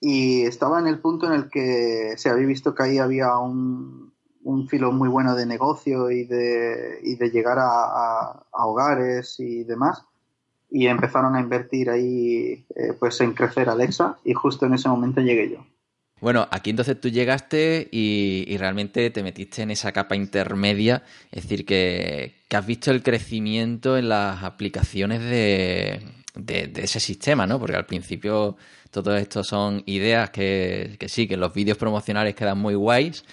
[0.04, 4.12] y estaba en el punto en el que se había visto que ahí había un,
[4.42, 10.02] un filo muy bueno de negocio y de, y de llegar a, hogares y demás.
[10.68, 15.20] Y empezaron a invertir ahí eh, pues en crecer Alexa y justo en ese momento
[15.20, 15.64] llegué yo.
[16.20, 21.64] Bueno, aquí entonces tú llegaste y, realmente te metiste en esa capa intermedia, es decir,
[21.64, 26.00] que, que has visto el crecimiento en las aplicaciones de,
[26.34, 27.58] de, ese sistema, ¿no?
[27.58, 28.56] Porque al principio
[28.90, 33.24] todo esto son ideas que, que sí, que los vídeos promocionales quedan muy guays,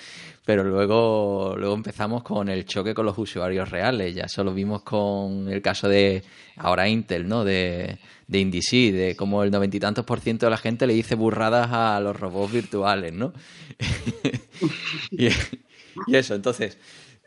[0.46, 4.16] pero luego, luego empezamos con el choque con los usuarios reales.
[4.16, 6.24] Ya eso lo vimos con el caso de
[6.58, 7.44] ahora Intel, ¿no?
[7.44, 10.94] De, de IndieC, de cómo el noventa y tantos por ciento de la gente le
[10.94, 13.34] dice burradas a los robots virtuales, ¿no?
[15.12, 15.30] y,
[16.16, 16.78] eso, entonces,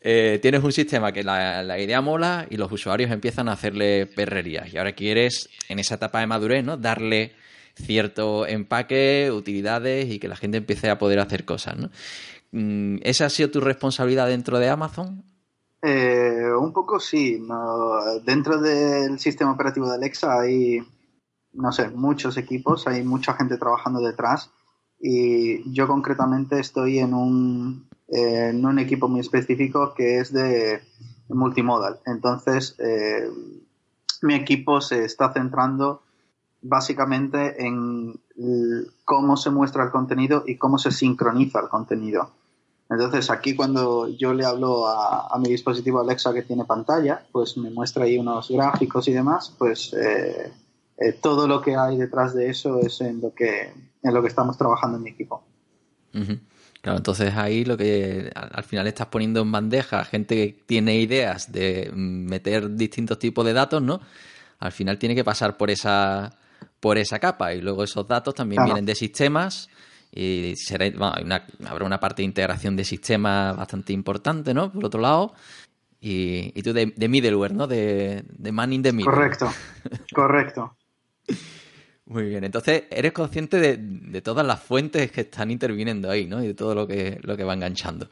[0.05, 4.73] eh, tienes un sistema que la, idea mola y los usuarios empiezan a hacerle perrerías.
[4.73, 6.77] Y ahora quieres, en esa etapa de madurez, ¿no?
[6.77, 7.33] Darle
[7.75, 11.91] cierto empaque, utilidades y que la gente empiece a poder hacer cosas, ¿no?
[12.51, 15.23] Mm, ¿Esa ha sido tu responsabilidad dentro de Amazon?
[15.81, 17.41] Eh, un poco sí.
[18.25, 20.83] Dentro del sistema operativo de Alexa hay,
[21.53, 24.51] no sé, muchos equipos, hay mucha gente trabajando detrás
[25.01, 30.83] y yo concretamente estoy en un, en un equipo muy específico que es de
[31.29, 31.99] multimodal.
[32.05, 33.27] Entonces, eh,
[34.21, 36.03] mi equipo se está centrando
[36.61, 38.21] básicamente en
[39.05, 42.31] cómo se muestra el contenido y cómo se sincroniza el contenido.
[42.91, 47.71] Entonces, aquí cuando yo le hablo a, mi dispositivo Alexa que tiene pantalla, pues me
[47.71, 50.53] muestra ahí unos gráficos y demás, pues eh,
[50.99, 53.73] eh, todo lo que hay detrás de eso es en lo que,
[54.03, 55.43] en lo que estamos trabajando en mi equipo.
[56.83, 61.53] Claro, entonces ahí lo que al final estás poniendo en bandeja gente que tiene ideas
[61.53, 64.01] de meter distintos tipos de datos, ¿no?
[64.59, 66.31] Al final tiene que pasar por esa
[66.81, 69.71] por esa capa y luego esos datos también vienen de sistemas
[70.11, 70.87] y será,
[71.67, 74.73] habrá una parte de integración de sistemas bastante importante, ¿no?
[74.73, 75.35] Por otro lado,
[76.01, 77.69] y, y tú de, middleware, ¿no?
[77.69, 79.13] De, de man in the middle.
[79.13, 79.53] Correcto,
[80.13, 80.77] correcto.
[82.13, 86.45] Muy bien, entonces eres consciente de, todas las fuentes que están interviniendo ahí, ¿no?
[86.45, 88.07] Y de todo lo que, lo que va enganchando.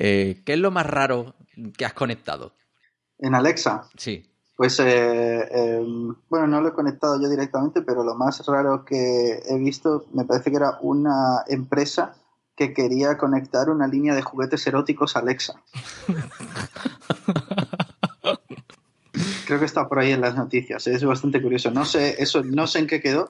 [0.00, 1.36] Eh, ¿Qué es lo más raro
[1.76, 2.54] que has conectado?
[3.18, 3.88] En Alexa.
[3.96, 4.26] Sí.
[4.56, 9.40] Pues, eh, em, bueno, no lo he conectado yo directamente, pero lo más raro que
[9.48, 12.16] he visto me parece que era una empresa
[12.56, 15.62] que quería conectar una línea de juguetes eróticos a Alexa.
[19.50, 20.86] Creo que está por ahí en las noticias.
[20.86, 21.72] Es bastante curioso.
[21.72, 23.28] No sé, eso no sé en qué quedó,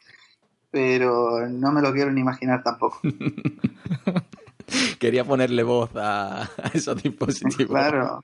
[0.70, 3.01] pero no me lo quiero ni imaginar tampoco.
[4.99, 7.70] Quería ponerle voz a, esos dispositivos.
[7.70, 8.22] Claro,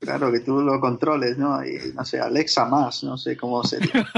[0.00, 1.64] claro, que tú lo controles, ¿no?
[1.64, 4.04] Y no sé, Alexa más, no sé cómo sería.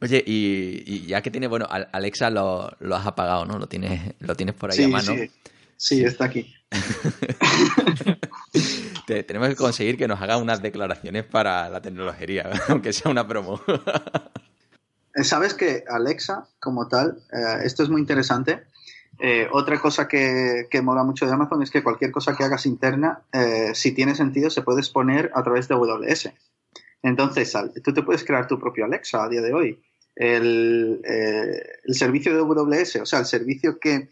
[0.00, 3.58] Oye, y, ya que tiene, bueno, Alexa lo, has apagado, ¿no?
[3.58, 5.14] Lo tienes, lo tienes por ahí a mano.
[5.14, 5.28] Sí,
[5.76, 6.54] sí, está aquí.
[9.06, 13.60] tenemos que conseguir que nos haga unas declaraciones para la tecnología, aunque sea una promo.
[15.22, 18.64] Sabes que Alexa, como tal, eh, esto es muy interesante,
[19.20, 22.66] Eh, otra cosa que, que, mola mucho de Amazon es que cualquier cosa que hagas
[22.66, 26.30] interna, eh, si tiene sentido, se puede exponer a través de AWS.
[27.02, 27.52] Entonces,
[27.82, 29.82] tú te puedes crear tu propio Alexa a día de hoy.
[30.14, 34.08] El, eh, el servicio de AWS, o sea, el servicio que,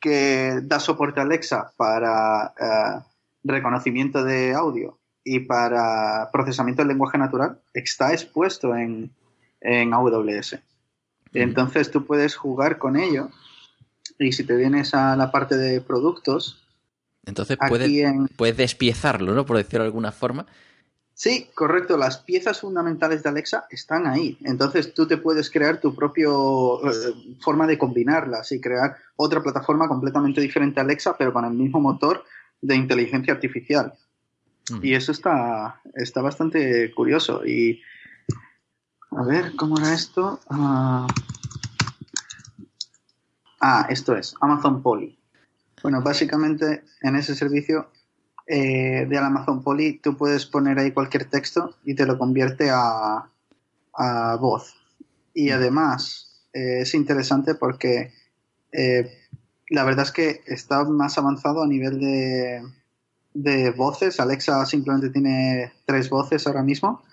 [0.00, 2.54] que da soporte a Alexa para
[3.44, 9.10] reconocimiento de audio y para procesamiento del lenguaje natural, está expuesto en,
[9.60, 10.58] en AWS.
[11.32, 13.30] Entonces tú puedes jugar con ello
[14.18, 16.62] y si te vienes a la parte de productos...
[17.24, 17.58] Entonces
[18.36, 19.44] puedes, despiezarlo, ¿no?
[19.44, 20.46] Por decirlo de alguna forma.
[21.20, 21.98] Sí, correcto.
[21.98, 24.38] Las piezas fundamentales de Alexa están ahí.
[24.42, 29.86] Entonces tú te puedes crear tu propia eh, forma de combinarlas y crear otra plataforma
[29.86, 32.24] completamente diferente a Alexa, pero con el mismo motor
[32.62, 33.92] de inteligencia artificial.
[34.80, 37.44] Y eso está, está bastante curioso.
[37.44, 37.82] Y
[39.10, 40.40] a ver, ¿cómo era esto?
[40.48, 41.06] ah,
[43.60, 45.18] ah esto es Amazon Poly.
[45.82, 47.90] Bueno, básicamente en ese servicio
[48.52, 53.30] eh, de Amazon Poly tú puedes poner ahí cualquier texto y te lo convierte a,
[53.94, 54.74] a voz.
[55.32, 58.12] Y además eh, es interesante porque
[58.72, 59.08] eh,
[59.68, 62.60] la verdad es que está más avanzado a nivel de,
[63.34, 64.18] de voces.
[64.18, 67.04] Alexa simplemente tiene tres voces ahora mismo.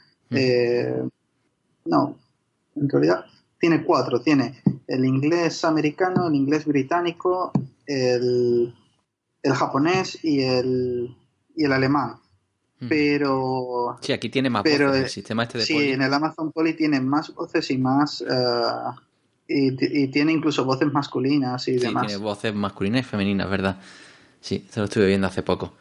[1.86, 2.18] No,
[2.76, 3.26] en realidad
[3.60, 4.22] tiene cuatro.
[4.22, 7.52] Tiene el inglés americano, el inglés británico,
[7.86, 8.74] el,
[9.54, 11.16] japonés y el,
[11.58, 12.18] y el alemán.
[12.80, 12.88] Hmm.
[12.88, 13.98] Pero.
[14.02, 15.04] Sí, aquí tiene más pero, voces.
[15.04, 18.22] El sistema este de Sí, en el Amazon Poly tiene más voces y más.
[18.22, 18.94] Uh,
[19.48, 22.06] y, tiene incluso voces masculinas y sí, demás.
[22.06, 23.80] Tiene voces masculinas y femeninas, ¿verdad?
[24.42, 25.74] Sí, se lo estuve viendo hace poco.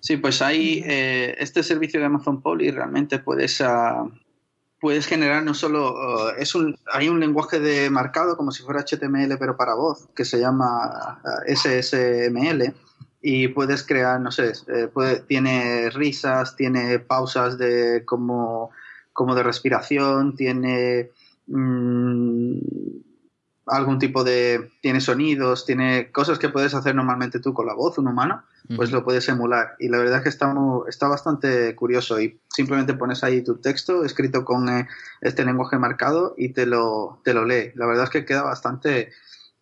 [0.00, 4.08] Sí, pues hay eh, este servicio de Amazon Poly realmente puedes uh,
[4.80, 8.84] puedes generar no solo uh, es un hay un lenguaje de marcado como si fuera
[8.84, 12.72] HTML pero para voz que se llama uh, SSML
[13.28, 14.88] y puedes crear no sé eh,
[15.26, 18.70] tiene risas tiene pausas de como
[19.12, 21.10] como de respiración tiene
[21.48, 22.56] mm,
[23.66, 27.98] algún tipo de tiene sonidos tiene cosas que puedes hacer normalmente tú con la voz
[27.98, 29.76] un humano pues lo puedes emular.
[29.78, 30.52] Y la verdad es que está,
[30.88, 34.88] está bastante curioso y simplemente pones ahí tu texto escrito con eh,
[35.20, 37.72] este lenguaje marcado y te lo, te lo lee.
[37.74, 39.12] La verdad es que queda bastante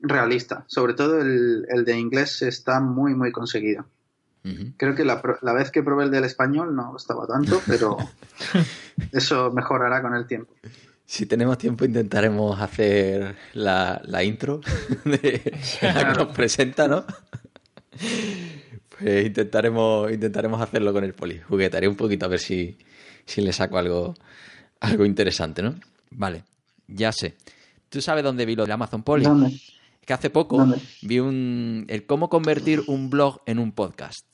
[0.09, 0.65] realista.
[0.67, 3.87] Sobre todo el, el de inglés está muy, muy conseguido.
[4.77, 7.97] Creo que la, la, vez que probé el del español no estaba tanto, pero
[9.13, 10.53] eso mejorará con el tiempo.
[11.07, 14.61] Si tenemos tiempo intentaremos hacer la, la intro
[15.07, 17.07] de la que nos presenta, ¿no?
[18.99, 21.41] Pues intentaremos, intentaremos hacerlo con el poli.
[21.41, 22.77] Juguetaré un poquito a ver si,
[23.25, 24.15] si le saco algo,
[24.81, 25.75] algo interesante, ¿no?
[26.11, 26.45] Vale,
[26.87, 27.37] ya sé.
[27.89, 29.25] ¿Tú sabes dónde vi lo de Amazon Poli?
[29.25, 29.74] Es
[30.05, 30.67] que hace poco
[31.03, 34.27] vi un, el cómo convertir un blog en un podcast,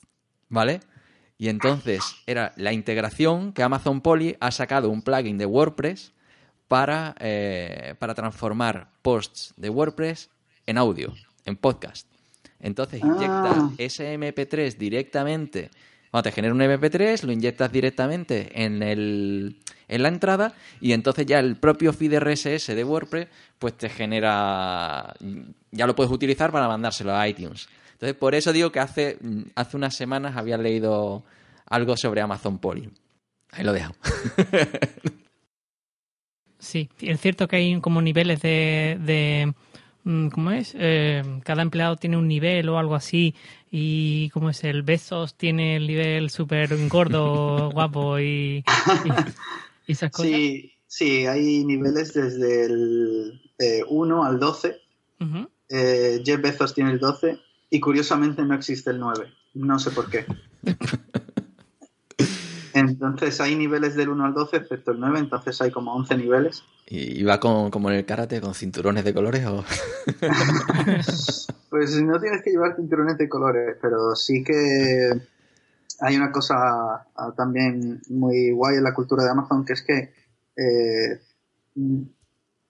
[0.49, 0.81] ¿vale?
[1.37, 6.13] Y entonces era la integración que Amazon Poly ha sacado un plugin de WordPress
[6.67, 10.29] para, eh, para transformar posts de WordPress
[10.67, 11.13] en audio,
[11.45, 12.07] en podcast.
[12.59, 13.71] Entonces inyectas ah.
[13.77, 15.71] ese MP3 directamente.
[16.11, 19.57] Cuando te genera un MP3, lo inyectas directamente en, el,
[19.87, 25.13] en la entrada y entonces ya el propio feed RSS de WordPress pues te genera...
[25.71, 27.69] Ya lo puedes utilizar para mandárselo a iTunes.
[27.93, 29.19] Entonces, por eso digo que hace,
[29.55, 31.23] hace unas semanas había leído
[31.65, 32.89] algo sobre Amazon Poly.
[33.51, 33.93] Ahí lo dejo.
[36.59, 39.53] sí, es cierto que hay como niveles de
[40.03, 40.73] ¿cómo es?
[40.77, 43.35] Eh, cada empleado tiene un nivel o algo así
[43.69, 44.63] y ¿cómo es?
[44.63, 48.63] El Besos tiene el nivel súper gordo, guapo y,
[49.87, 50.31] esas cosas.
[50.31, 53.41] Sí, sí, hay niveles desde el
[53.87, 54.81] 1 eh, al 12.
[55.69, 57.39] Eh, Jeff Bezos tiene el 12
[57.69, 59.31] y curiosamente no existe el 9.
[59.53, 60.25] No sé por qué.
[62.89, 66.63] Entonces hay niveles del 1 al 12, excepto el 9, entonces hay como 11 niveles.
[66.87, 69.45] ¿Y va con, como en el karate, con cinturones de colores?
[69.45, 69.63] O...
[71.69, 75.11] pues no tienes que llevar cinturones de colores, pero sí que
[76.01, 76.55] hay una cosa
[77.15, 80.13] ah, también muy guay en la cultura de Amazon, que es que
[80.57, 81.21] eh,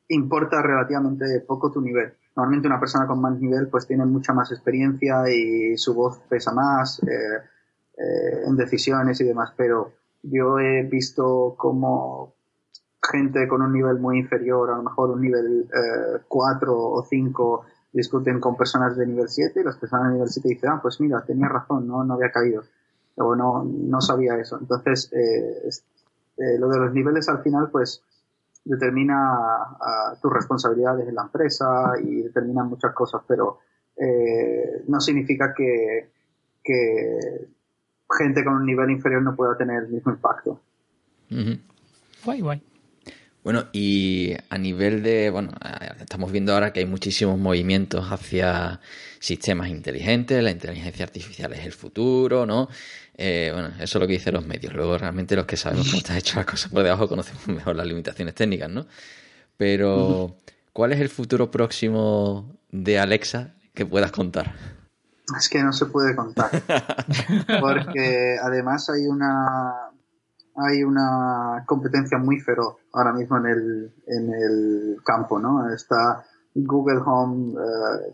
[0.09, 2.14] importa relativamente poco tu nivel.
[2.36, 6.53] Normalmente una persona con más nivel pues tiene mucha más experiencia y su voz pesa
[6.53, 7.01] más.
[7.03, 7.49] Eh,
[8.01, 9.93] eh, en decisiones y demás, pero
[10.24, 12.34] yo he visto como
[13.01, 15.67] gente con un nivel muy inferior, a lo mejor un nivel
[16.28, 20.30] 4 eh, o 5, discuten con personas de nivel 7 y las personas de nivel
[20.30, 22.63] 7 dicen, ah, pues mira, tenía razón, no, no había caído,
[23.17, 24.57] o no, no sabía eso.
[24.59, 28.03] Entonces, eh, lo de los niveles al final, pues
[28.63, 29.78] determina
[30.22, 33.59] tus responsabilidades en la empresa y determina muchas cosas, pero
[33.97, 36.09] eh, no significa que,
[36.63, 37.47] que
[38.18, 40.62] gente con un nivel inferior no pueda tener el mismo impacto.
[42.24, 42.62] Guay, guay.
[43.43, 45.51] Bueno, y a nivel de, bueno,
[45.99, 48.80] estamos viendo ahora que hay muchísimos movimientos hacia
[49.20, 52.70] sistemas inteligentes, la inteligencia artificial es el futuro, ¿no?
[53.18, 54.74] Eh, bueno, eso es lo que dicen los medios.
[54.74, 57.88] Luego realmente los que sabemos cómo están hechas las cosas por debajo conocemos mejor las
[57.88, 58.86] limitaciones técnicas, ¿no?
[59.57, 60.38] Pero,
[60.72, 64.53] ¿cuál es el futuro próximo de Alexa que puedas contar?
[65.38, 66.49] Es que no se puede contar.
[67.61, 69.91] Porque además hay una
[70.55, 75.74] hay una competencia muy feroz ahora mismo en el, en el campo, ¿no?
[75.74, 78.13] Está Google Home, eh,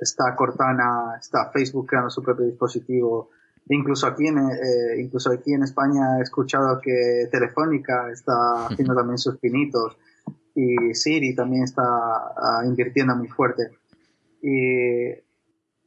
[0.00, 3.30] está Cortana, está Facebook creando su propio dispositivo.
[3.68, 9.18] Incluso aquí, en, eh, incluso aquí en España he escuchado que Telefónica está haciendo también
[9.18, 9.96] sus pinitos
[10.54, 13.70] y Siri también está ah, invirtiendo muy fuerte.
[14.42, 15.23] Y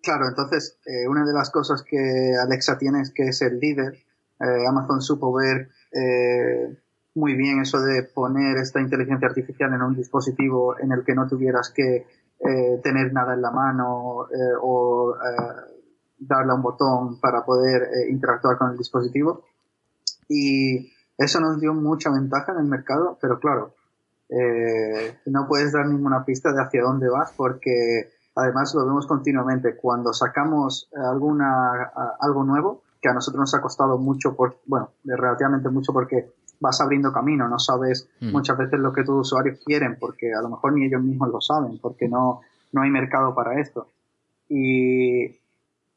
[0.07, 3.93] claro, entonces eh, una de las cosas que Alexa tiene es que es el líder
[4.39, 6.77] eh, Amazon supo ver eh,
[7.15, 11.27] muy bien eso de poner esta inteligencia artificial en un dispositivo en el que no
[11.27, 12.05] tuvieras que
[12.83, 14.27] tener nada en la mano
[14.61, 15.15] o
[16.19, 17.81] darle a un botón para poder
[18.11, 19.43] interactuar con el dispositivo.
[20.29, 23.73] Y eso nos dio mucha ventaja en el mercado, pero claro,
[25.25, 29.75] no puedes dar ninguna pista de hacia dónde vas porque además lo vemos continuamente.
[29.75, 35.69] Cuando sacamos alguna, algo nuevo, que a nosotros nos ha costado mucho, por, bueno, relativamente
[35.69, 38.31] mucho porque vas abriendo camino, no sabes mm.
[38.31, 41.41] muchas veces lo que tus usuarios quieren, porque a lo mejor ni ellos mismos lo
[41.41, 43.88] saben, porque no, no hay mercado para esto.
[44.49, 45.35] Y,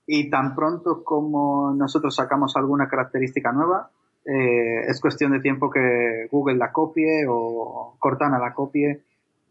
[0.07, 3.91] y tan pronto como nosotros sacamos alguna característica nueva,
[4.25, 9.03] eh, es cuestión de tiempo que Google la copie o Cortana la copie.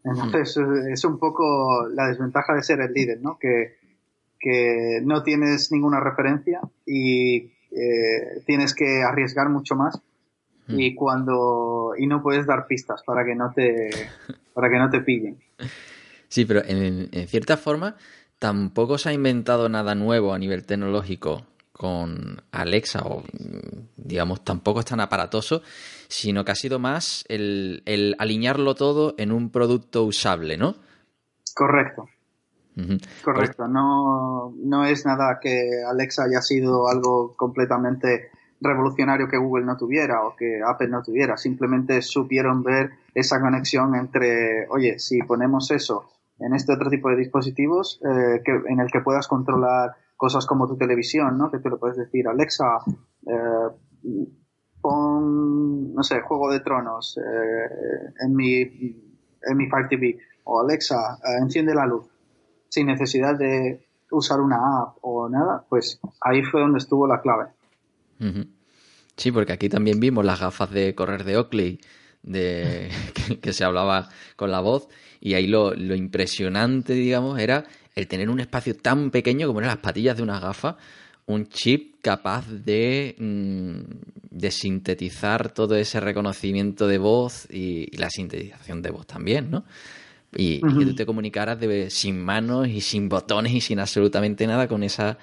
[0.04, 0.92] Entonces, mm.
[0.92, 3.38] es un poco la desventaja de ser el líder, ¿no?
[3.38, 3.80] Que
[4.40, 10.00] que no tienes ninguna referencia y eh, tienes que arriesgar mucho más
[10.72, 13.90] y cuando y no puedes dar pistas para que no te
[14.54, 15.36] para que no te pillen.
[16.28, 17.96] Sí, pero en, cierta forma
[18.38, 21.44] tampoco se ha inventado nada nuevo a nivel tecnológico
[21.80, 23.22] con Alexa o
[23.96, 25.62] digamos tampoco es tan aparatoso,
[26.08, 30.74] sino que ha sido más el, el alinearlo todo en un producto usable, ¿no?
[31.54, 32.06] Correcto.
[33.24, 38.28] Correcto, no, no es nada que Alexa haya sido algo completamente
[38.60, 43.94] revolucionario que Google no tuviera o que Apple no tuviera, simplemente supieron ver esa conexión
[43.94, 48.90] entre, oye, si ponemos eso en este otro tipo de dispositivos eh, que, en el
[48.90, 51.50] que puedas controlar cosas como tu televisión, ¿no?
[51.50, 52.66] Que te lo puedes decir, Alexa,
[53.26, 53.68] eh,
[54.78, 61.18] pon, no sé, Juego de Tronos eh, en mi en mi Fire TV o Alexa,
[61.40, 62.04] enciende la luz
[62.68, 67.46] sin necesidad de usar una app o nada, pues ahí fue donde estuvo la clave.
[69.16, 71.80] Sí, porque aquí también vimos las gafas de correr de Oakley,
[72.22, 72.90] de,
[73.42, 74.88] que, se hablaba con la voz,
[75.20, 77.64] y ahí lo, impresionante, digamos, era
[77.94, 80.76] el tener un espacio tan pequeño como eran las patillas de una gafa,
[81.26, 83.80] un chip capaz de, mm,
[84.30, 89.64] de sintetizar todo ese reconocimiento de voz y, y, la sintetización de voz también, ¿no?
[90.36, 94.68] y, que tú te comunicaras de, sin manos y sin botones y sin absolutamente nada
[94.68, 95.18] con esa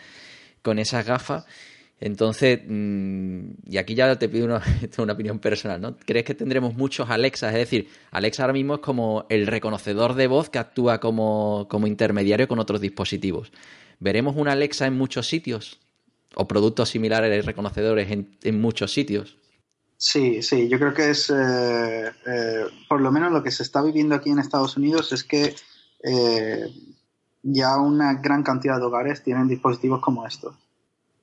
[0.62, 1.46] con esas gafas.
[2.00, 4.46] Entonces, mm, y aquí ya te pido
[4.98, 5.98] una, opinión personal, ¿no?
[5.98, 7.54] ¿Crees que tendremos muchos Alexas?
[7.54, 11.88] Es decir, Alexa ahora mismo es como el reconocedor de voz que actúa como, como
[11.88, 13.52] intermediario con otros dispositivos.
[14.00, 15.80] ¿Veremos una Alexa en muchos sitios?
[16.36, 19.38] ¿O productos similares reconocedores en, en muchos sitios?
[19.98, 23.82] Sí, sí, yo creo que es, eh, eh, por lo menos lo que se está
[23.82, 25.56] viviendo aquí en Estados Unidos es que
[26.04, 26.72] eh,
[27.42, 30.56] ya una gran cantidad de hogares tienen dispositivos como estos.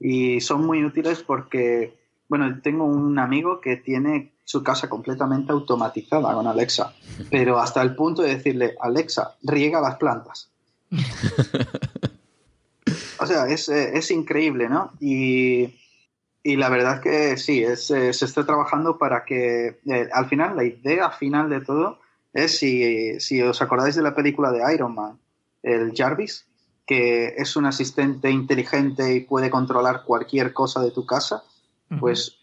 [0.01, 1.97] Y son muy útiles porque,
[2.29, 6.95] bueno, tengo un amigo que tiene su casa completamente automatizada con Alexa,
[7.31, 10.51] pero hasta el punto de decirle, Alexa, riega las plantas.
[13.19, 14.93] o sea, es, es increíble, ¿no?
[15.01, 15.75] Y
[16.47, 20.55] y la verdad que sí, es, eh, se está trabajando para que eh, al final,
[20.55, 21.99] la idea final de todo
[22.35, 25.19] es si, si, os acordáis de la película de Iron Man,
[25.63, 26.45] el Jarvis,
[26.87, 31.43] que es un asistente inteligente y puede controlar cualquier cosa de tu casa,
[32.01, 32.39] pues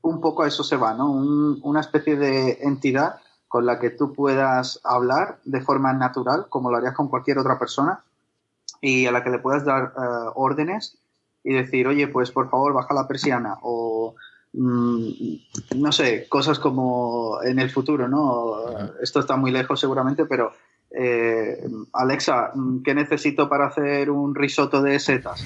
[0.00, 1.10] un poco a eso se va, ¿no?
[1.10, 3.16] una especie de entidad
[3.48, 7.58] con la que tú puedas hablar de forma natural, como lo harías con cualquier otra
[7.58, 8.02] persona,
[8.80, 10.98] y a la que le puedas dar eh, órdenes
[11.44, 14.14] y decir, oye, pues por favor baja la persiana o
[14.52, 15.08] mm,
[15.76, 18.56] no sé, cosas como en el futuro, ¿no?
[19.02, 20.52] Esto está muy lejos seguramente, pero
[20.94, 22.52] eh, Alexa,
[22.84, 25.44] ¿qué necesito para hacer un risotto de setas?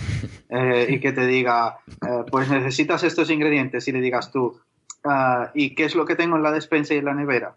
[0.48, 4.58] Eh, y que te diga, eh, pues necesitas estos ingredientes y le digas tú,
[5.04, 7.56] ah, ¿y qué es lo que tengo en la despensa y en la nevera?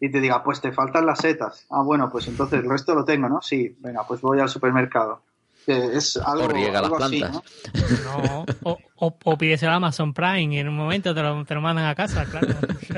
[0.00, 1.66] Y te diga, pues te faltan las setas.
[1.70, 3.42] Ah, bueno, pues entonces el resto lo tengo, ¿no?
[3.42, 5.20] Sí, venga, pues voy al supermercado.
[5.66, 7.44] Que es algo, O riega las algo así, plantas.
[7.72, 8.04] ¿no?
[8.04, 11.54] No, o, o, o pídeselo a Amazon Prime y en un momento te lo, te
[11.54, 12.48] lo mandan a casa, claro.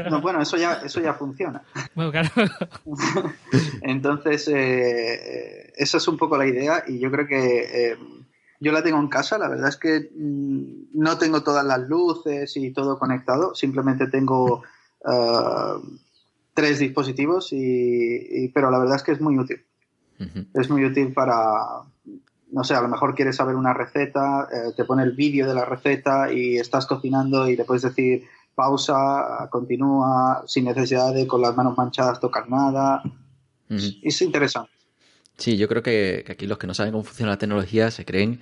[0.10, 1.62] No, bueno, eso ya, eso ya funciona.
[1.94, 2.28] Bueno, claro.
[3.82, 7.96] Entonces, eh, esa es un poco la idea y yo creo que eh,
[8.60, 9.38] yo la tengo en casa.
[9.38, 14.62] La verdad es que mm, no tengo todas las luces y todo conectado, simplemente tengo
[15.08, 15.88] eh,
[16.54, 19.64] tres dispositivos, y, y- pero la verdad es que es muy útil.
[20.54, 21.34] Es muy útil para,
[22.56, 25.52] no sé, a lo mejor quieres saber una receta, eh, te pone el vídeo de
[25.52, 31.42] la receta y estás cocinando y le puedes decir pausa, continúa, sin necesidad de con
[31.42, 33.02] las manos manchadas tocar nada.
[33.68, 34.70] Es interesante.
[35.36, 38.06] Sí, yo creo que, que aquí los que no saben cómo funciona la tecnología se
[38.06, 38.40] creen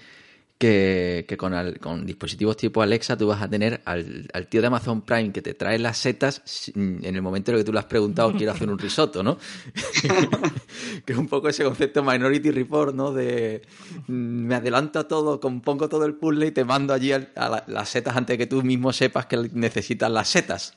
[0.58, 4.60] que, que con, al- con dispositivos tipo Alexa tú vas a tener al, al tío
[4.60, 6.42] de Amazon Prime que te trae las setas
[6.74, 9.36] en el momento en el que tú le has preguntado quiero hacer un risotto, ¿no?
[11.04, 13.12] que es un poco ese concepto Minority Report, ¿no?
[13.12, 13.62] De
[14.06, 17.48] mm, me adelanto a todo, compongo todo el puzzle y te mando allí al- a
[17.48, 20.74] la- las setas antes de que tú mismo sepas que necesitas las setas.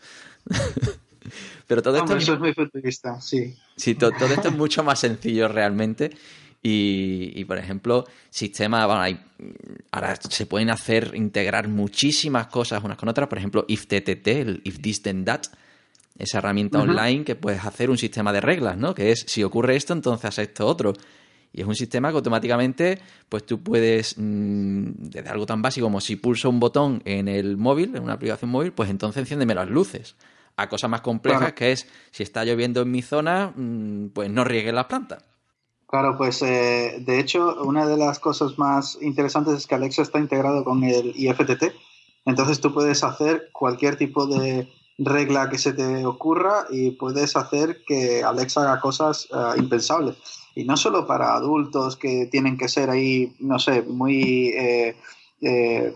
[1.67, 3.53] Pero todo esto Hombre, eso es muy futurista, sí.
[3.75, 6.11] Sí, to- todo esto es mucho más sencillo realmente.
[6.64, 9.20] Y, y, por ejemplo, sistemas, bueno, hay,
[9.91, 13.28] ahora se pueden hacer, integrar muchísimas cosas unas con otras.
[13.30, 15.43] Por ejemplo, IFTTT, el If This Then That,
[16.18, 18.95] esa herramienta online que puedes hacer un sistema de reglas, ¿no?
[18.95, 20.93] Que es, si ocurre esto, entonces haz esto otro.
[21.53, 22.99] Y es un sistema que automáticamente,
[23.30, 27.55] pues tú puedes, mm, desde algo tan básico como si pulso un botón en el
[27.55, 30.16] móvil, en una aplicación móvil, pues entonces enciéndeme las luces.
[30.58, 31.55] A cosas más complejas Claro.
[31.55, 35.24] que es, si está lloviendo en mi zona, mm, pues no riegue las plantas.
[35.88, 40.19] Claro, pues eh, de hecho, una de las cosas más interesantes es que Alexa está
[40.19, 41.73] integrado con el IFTT.
[42.25, 44.67] Entonces tú puedes hacer cualquier tipo de
[44.97, 50.17] regla que se te ocurra y puedes hacer que Alexa haga cosas eh, impensables.
[50.55, 54.97] Y no solo para adultos que tienen que ser ahí, no sé, muy, eh,
[55.41, 55.95] eh,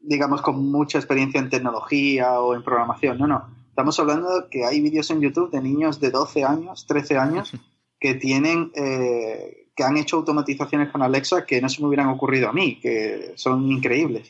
[0.00, 3.18] digamos, con mucha experiencia en tecnología o en programación.
[3.18, 3.44] No, no.
[3.68, 7.52] Estamos hablando que hay vídeos en YouTube de niños de 12 años, 13 años,
[8.06, 12.48] que tienen eh, que han hecho automatizaciones con Alexa que no se me hubieran ocurrido
[12.48, 14.24] a mí, que son increíbles.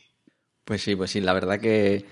[0.64, 2.04] Pues sí, pues sí, la verdad que,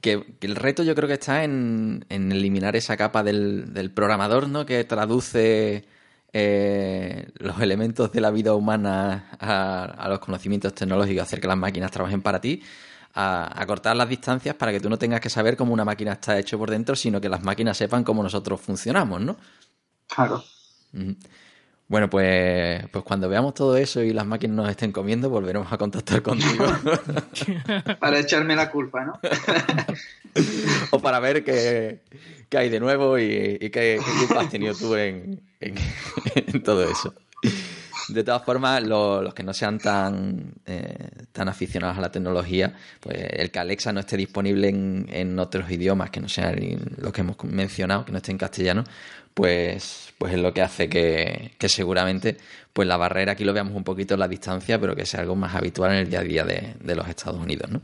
[0.00, 3.92] que- que el reto yo creo que está en, en eliminar esa capa del, del
[3.92, 4.66] programador, ¿no?
[4.66, 5.84] Que traduce
[6.32, 11.58] eh, los elementos de la vida humana a, a los conocimientos tecnológicos, hacer que las
[11.58, 12.62] máquinas trabajen para ti,
[13.14, 16.12] a, a cortar las distancias para que tú no tengas que saber cómo una máquina
[16.14, 19.36] está hecho por dentro, sino que las máquinas sepan cómo nosotros funcionamos, ¿no?
[20.06, 20.44] Claro.
[21.88, 25.76] Bueno, pues, pues cuando veamos todo eso y las máquinas nos estén comiendo, volveremos a
[25.76, 26.64] contactar contigo.
[28.00, 29.20] Para echarme la culpa, ¿no?
[30.90, 32.00] o para ver qué,
[32.48, 35.74] qué hay de nuevo y, y qué, qué culpa has tenido tú en, en-
[36.34, 37.14] en todo eso.
[38.08, 42.74] De todas formas, lo- los que no sean tan, eh, tan aficionados a la tecnología,
[43.00, 46.56] pues el que Alexa no esté disponible en, en otros idiomas que no sean
[46.96, 48.84] los que hemos mencionado, que no esté en castellano,
[49.34, 52.36] pues, pues es lo que hace que, que seguramente
[52.72, 55.36] pues la barrera aquí lo veamos un poquito en la distancia, pero que sea algo
[55.36, 57.80] más habitual en el día a día de, de los Estados Unidos, ¿no?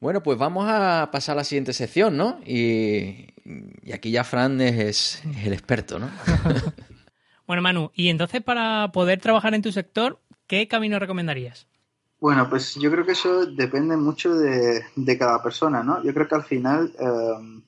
[0.00, 2.40] Bueno, pues vamos a pasar a la siguiente sección, ¿no?
[2.46, 3.28] Y,
[3.82, 6.10] y aquí ya Fran es, es el experto, ¿no?
[7.46, 11.66] Bueno, Manu, y entonces para poder trabajar en tu sector, ¿qué camino recomendarías?
[12.20, 16.02] Bueno, pues yo creo que eso depende mucho de, de cada persona, ¿no?
[16.04, 17.62] Yo creo que al final eh,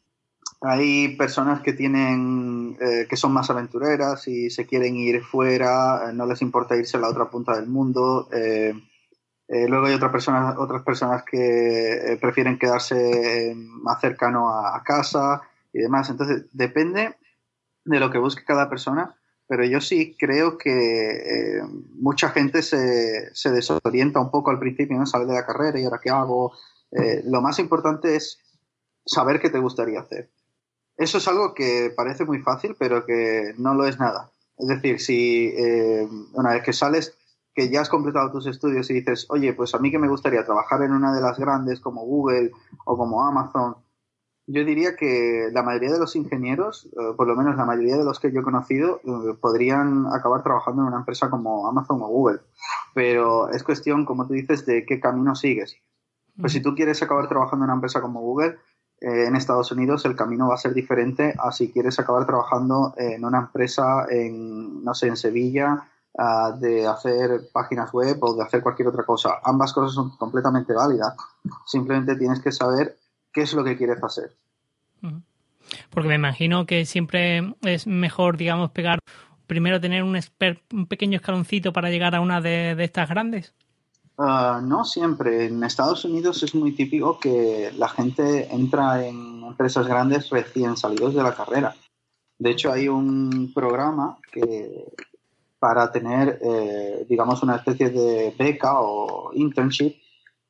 [0.62, 6.12] hay personas que tienen, eh, que son más aventureras y se quieren ir fuera, eh,
[6.12, 8.28] no les importa irse a la otra punta del mundo.
[8.32, 8.74] eh,
[9.68, 15.42] luego hay otra persona, otras personas que prefieren quedarse más cercano a, casa
[15.72, 16.08] y demás.
[16.10, 17.16] Entonces, depende
[17.84, 19.16] de lo que busque cada persona,
[19.48, 21.62] pero yo sí creo que
[21.94, 25.06] mucha gente se, se desorienta un poco al principio, ¿no?
[25.06, 26.52] Sale de la carrera y ahora qué hago.
[27.24, 28.38] Lo más importante es
[29.04, 30.30] saber qué te gustaría hacer.
[31.00, 34.30] Eso es algo que parece muy fácil, pero que no lo es nada.
[34.58, 37.16] Es decir, si eh, una vez que sales,
[37.54, 40.44] que ya has completado tus estudios y dices, oye, pues a mí que me gustaría
[40.44, 42.50] trabajar en una de las grandes como Google
[42.84, 43.76] o como Amazon,
[44.46, 48.04] yo diría que la mayoría de los ingenieros, eh, por lo menos la mayoría de
[48.04, 52.08] los que yo he conocido, eh, podrían acabar trabajando en una empresa como Amazon o
[52.08, 52.40] Google.
[52.92, 55.78] Pero es cuestión, como tú dices, de qué camino sigues.
[56.38, 58.58] Pues si tú quieres acabar trabajando en una empresa como Google,
[59.00, 62.94] eh, en Estados Unidos el camino va a ser diferente a si quieres acabar trabajando
[62.96, 65.88] en una empresa en, no sé, en Sevilla,
[66.18, 69.40] ah, de hacer páginas web o de hacer cualquier otra cosa.
[69.42, 71.14] Ambas cosas son completamente válidas.
[71.66, 72.96] Simplemente tienes que saber
[73.32, 74.36] qué es lo que quieres hacer.
[75.90, 78.98] Porque me imagino que siempre es mejor, digamos, pegar
[79.50, 80.16] primero tener un,
[80.72, 83.52] un pequeño escaloncito para llegar a una de, estas grandes.
[84.22, 85.46] Ah, no siempre.
[85.46, 91.14] En Estados Unidos es muy típico que la gente entra en empresas grandes recién salidos
[91.14, 91.74] de la carrera.
[92.38, 94.92] De hecho, hay un programa que
[95.58, 99.96] para tener, eh, digamos, una especie de beca o internship,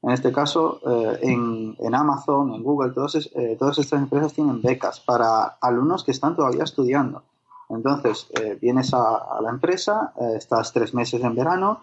[0.02, 5.44] en este caso, eh, en, Amazon, en Google, eh, todas estas empresas tienen becas para
[5.60, 7.22] alumnos que están todavía estudiando.
[7.68, 8.26] Entonces,
[8.60, 11.82] vienes a, la empresa, estás tres meses en verano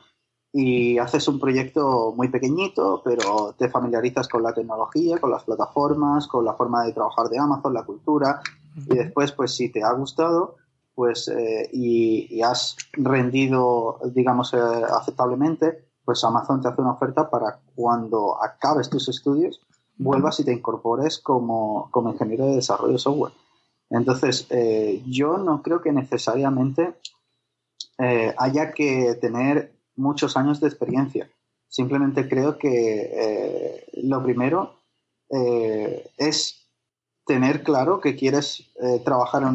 [0.60, 6.26] y haces un proyecto muy pequeñito, pero te familiarizas con la tecnología, con las plataformas,
[6.26, 8.42] con la forma de trabajar de Amazon, la cultura,
[8.76, 10.56] y después, pues si te ha gustado,
[10.96, 18.44] pues eh, y, has rendido, digamos, aceptablemente, pues Amazon te hace una oferta para cuando
[18.44, 19.62] acabes tus estudios,
[19.96, 23.34] vuelvas y te incorpores como, como ingeniero de desarrollo de software.
[23.92, 26.96] Entonces, eh, yo no creo que necesariamente
[28.00, 31.30] eh, haya que tener muchos años de experiencia.
[31.68, 34.76] Simplemente creo que eh, lo primero
[35.30, 36.70] es
[37.26, 38.72] tener claro que quieres
[39.04, 39.50] trabajar en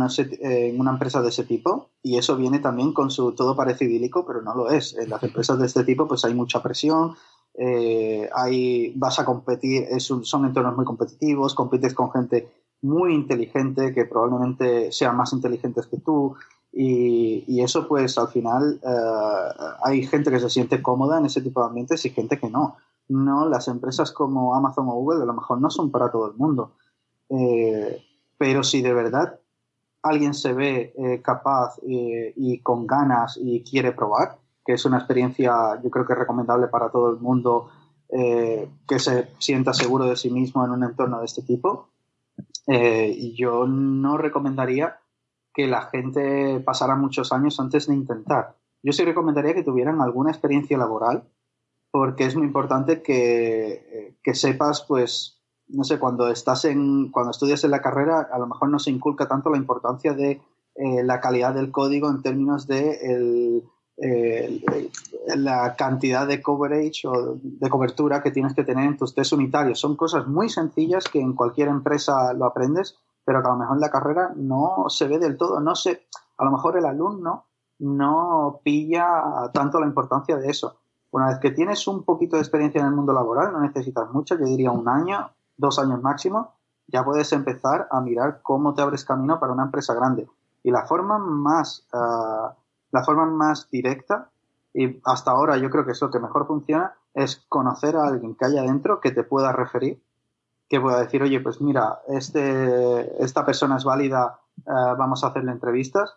[0.78, 4.42] una, empresa de ese tipo y eso viene también con su todo parece idílico, pero
[4.42, 4.94] no lo es.
[4.98, 7.16] En las empresas de este tipo pues hay mucha presión,
[8.34, 12.50] hay, vas a competir, son entornos muy competitivos, compites con gente
[12.82, 16.34] muy inteligente, que probablemente sean más inteligentes que tú.
[16.72, 21.60] Y, eso, pues al final, eh, hay gente que se siente cómoda en ese tipo
[21.60, 22.76] de ambientes y gente que no.
[23.08, 26.36] No, las empresas como Amazon o Google a lo mejor no son para todo el
[26.36, 26.72] mundo.
[27.28, 28.02] Eh,
[28.38, 29.38] pero si de verdad
[30.02, 35.80] alguien se ve eh, capaz y con ganas y quiere probar, que es una experiencia
[35.82, 37.68] yo creo que recomendable para todo el mundo
[38.08, 41.88] que se sienta seguro de sí mismo en un entorno de este tipo,
[42.66, 44.98] yo no recomendaría
[45.54, 48.56] que la gente pasara muchos años antes de intentar.
[48.82, 51.24] Yo sí recomendaría que tuvieran alguna experiencia laboral,
[51.90, 57.64] porque es muy importante que, eh, sepas, pues, no sé, cuando estás en, cuando estudias
[57.64, 60.40] en la carrera, a lo mejor no se inculca tanto la importancia de
[60.74, 63.62] eh, la calidad del código en términos de el,
[65.36, 69.78] la cantidad de coverage o de cobertura que tienes que tener en tus test unitarios.
[69.78, 73.76] Son cosas muy sencillas que en cualquier empresa lo aprendes, pero que a lo mejor
[73.76, 75.60] en la carrera no se ve del todo.
[75.60, 76.06] No sé,
[76.38, 77.46] a lo mejor el alumno
[77.78, 80.76] no pilla tanto la importancia de eso.
[81.10, 84.36] Una vez que tienes un poquito de experiencia en el mundo laboral, no necesitas mucho,
[84.36, 86.54] yo diría un año, dos años máximo,
[86.86, 90.28] ya puedes empezar a mirar cómo te abres camino para una empresa grande.
[90.62, 92.54] Y la forma más, ah,
[92.92, 94.30] la forma más directa
[94.74, 98.34] y hasta ahora yo creo que es lo que mejor funciona, es conocer a alguien
[98.34, 100.02] que haya dentro que te pueda referir,
[100.72, 105.52] que pueda decir, oye, pues mira, este, esta persona es válida, eh, vamos a hacerle
[105.52, 106.14] entrevistas.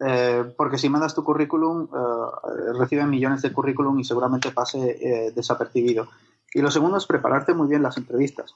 [0.00, 6.08] Eh, porque si mandas tu currículum, eh, reciben millones de currículum y seguramente pase desapercibido.
[6.54, 8.54] Y lo segundo es prepararte muy bien las entrevistas,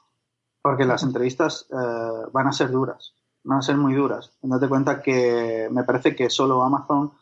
[0.62, 1.66] porque las entrevistas
[2.33, 4.39] van a ser duras, van a ser muy duras.
[4.41, 7.12] Date cuenta que me parece que solo Amazon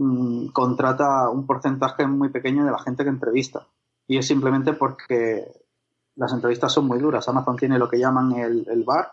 [0.00, 3.66] Mm, contrata un porcentaje muy pequeño de la gente que entrevista.
[4.06, 5.50] Y es simplemente porque
[6.18, 7.28] las entrevistas son muy duras.
[7.28, 9.12] Amazon tiene lo que llaman el, bar.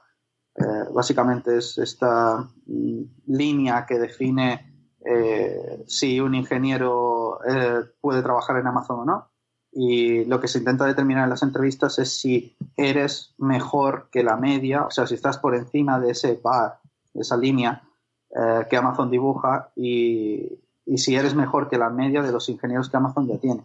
[0.55, 4.73] Eh, básicamente es esta mm, línea que define
[5.05, 9.29] eh, si un ingeniero eh, puede trabajar en Amazon o no.
[9.71, 14.37] Y lo que se intenta determinar en las entrevistas es si eres mejor que la
[14.37, 16.79] media, o sea, si estás por encima de ese bar,
[17.13, 17.83] esa línea
[18.69, 22.97] que Amazon dibuja y, y si eres mejor que la media de los ingenieros que
[22.97, 23.63] Amazon ya tiene.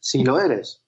[0.00, 0.84] Si lo eres,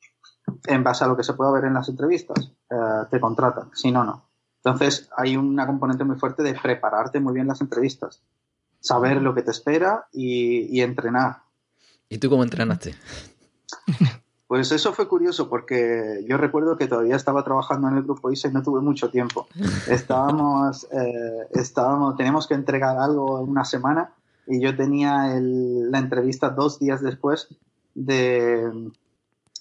[0.66, 3.90] en base a lo que se puede ver en las entrevistas, eh, te contratan, si
[3.90, 4.30] no, no.
[4.62, 8.22] Entonces hay una componente muy fuerte de prepararte muy bien las entrevistas,
[8.80, 11.38] saber lo que te espera y, entrenar.
[12.08, 12.94] ¿Y tú cómo entrenaste?
[14.46, 18.48] Pues eso fue curioso porque yo recuerdo que todavía estaba trabajando en el grupo ISE
[18.48, 19.46] y no tuve mucho tiempo.
[19.88, 24.12] Estábamos, eh, estábamos, teníamos que entregar algo una semana
[24.48, 27.46] y yo tenía la entrevista dos días después
[27.94, 28.90] de,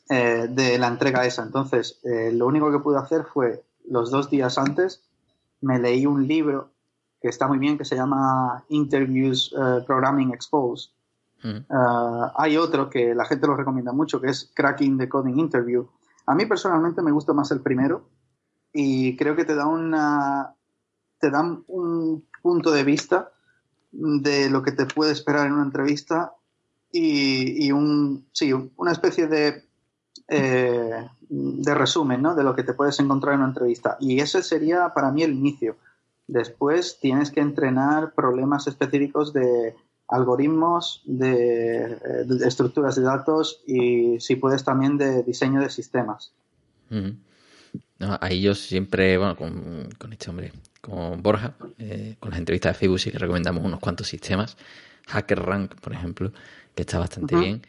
[0.09, 1.43] eh, de la entrega esa.
[1.43, 5.03] Entonces, eh, lo único que pude hacer fue los dos días antes
[5.61, 6.71] me leí un libro
[7.21, 10.91] que está muy bien, que se llama Interviews eh, Programming Exposed.
[12.37, 15.87] hay otro que la gente lo recomienda mucho, que es Cracking the Coding Interview.
[16.25, 18.09] A mí personalmente me gusta más el primero,
[18.73, 20.53] y creo que te da una
[21.19, 23.31] te dan un punto de vista
[23.91, 26.33] de lo que te puede esperar en una entrevista
[26.91, 29.68] y, un sí, una especie de
[30.27, 32.35] eh, de resumen ¿no?
[32.35, 33.97] de lo que te puedes encontrar en una entrevista.
[33.99, 35.77] Y ese sería para mí el inicio.
[36.27, 39.75] Después tienes que entrenar problemas específicos de
[40.07, 41.97] algoritmos, de,
[42.45, 46.31] estructuras de datos y si puedes también de diseño de sistemas.
[47.99, 50.51] ahí yo siempre, bueno, con, este hombre,
[50.81, 54.57] con Borja, eh, con las entrevistas de Facebook sí que recomendamos unos cuantos sistemas.
[55.07, 56.31] HackerRank, por ejemplo,
[56.75, 57.61] que está bastante bien.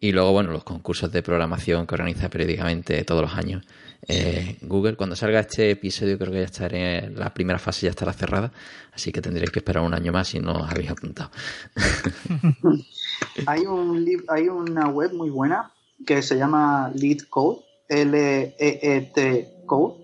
[0.00, 3.64] Y luego, bueno, los concursos de programación que organiza periódicamente todos los años
[4.06, 4.96] eh, Google.
[4.96, 8.52] Cuando salga este episodio, creo que ya estaré, la primera fase ya estará cerrada,
[8.92, 11.30] así que tendréis que esperar un año más si no os habéis apuntado.
[13.46, 15.72] hay, un, hay una web muy buena
[16.06, 19.94] que se llama Lead Code, L-E-E-T Code,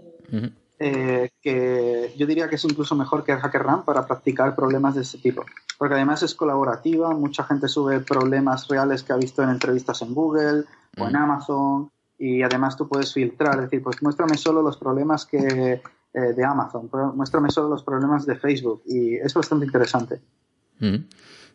[0.79, 5.03] eh, que yo diría que es incluso mejor que el HackerRank para practicar problemas de
[5.03, 5.45] este tipo
[5.79, 10.15] porque además es colaborativa, mucha gente sube problemas reales que ha visto en entrevistas en
[10.15, 10.65] Google
[10.97, 11.17] o en mm.
[11.17, 15.83] Amazon y además tú puedes filtrar, es decir, pues muéstrame solo los problemas que
[16.15, 20.21] eh, de Amazon, muéstrame solo los problemas de Facebook y es bastante interesante.
[20.79, 20.97] Mm.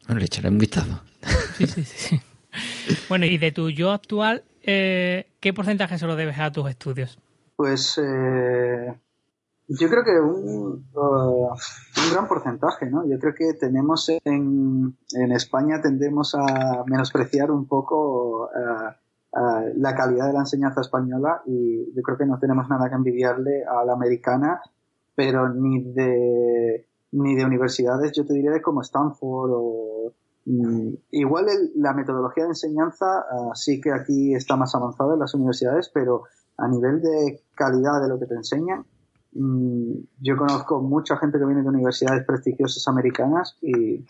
[0.07, 1.01] Bueno, le echaré un vistazo.
[1.57, 2.21] Sí, sí, sí.
[3.09, 7.19] bueno, y de tu yo actual, eh, ¿qué porcentaje se lo debes a tus estudios?
[7.55, 8.93] Pues eh,
[9.69, 13.05] yo creo que un, uh, un gran porcentaje, ¿no?
[13.05, 19.95] Yo creo que tenemos en, en España tendemos a menospreciar un poco uh, uh, la
[19.95, 23.85] calidad de la enseñanza española y yo creo que no tenemos nada que envidiarle a
[23.85, 24.59] la americana,
[25.15, 30.13] pero ni de ni de universidades, yo te diría de como Stanford o
[30.45, 31.45] mm, igual
[31.75, 36.23] la metodología de enseñanza sí que aquí está más avanzada en las universidades, pero
[36.57, 38.85] a nivel de calidad de lo que te enseñan,
[39.31, 44.05] yo conozco mucha gente que viene de universidades prestigiosas americanas y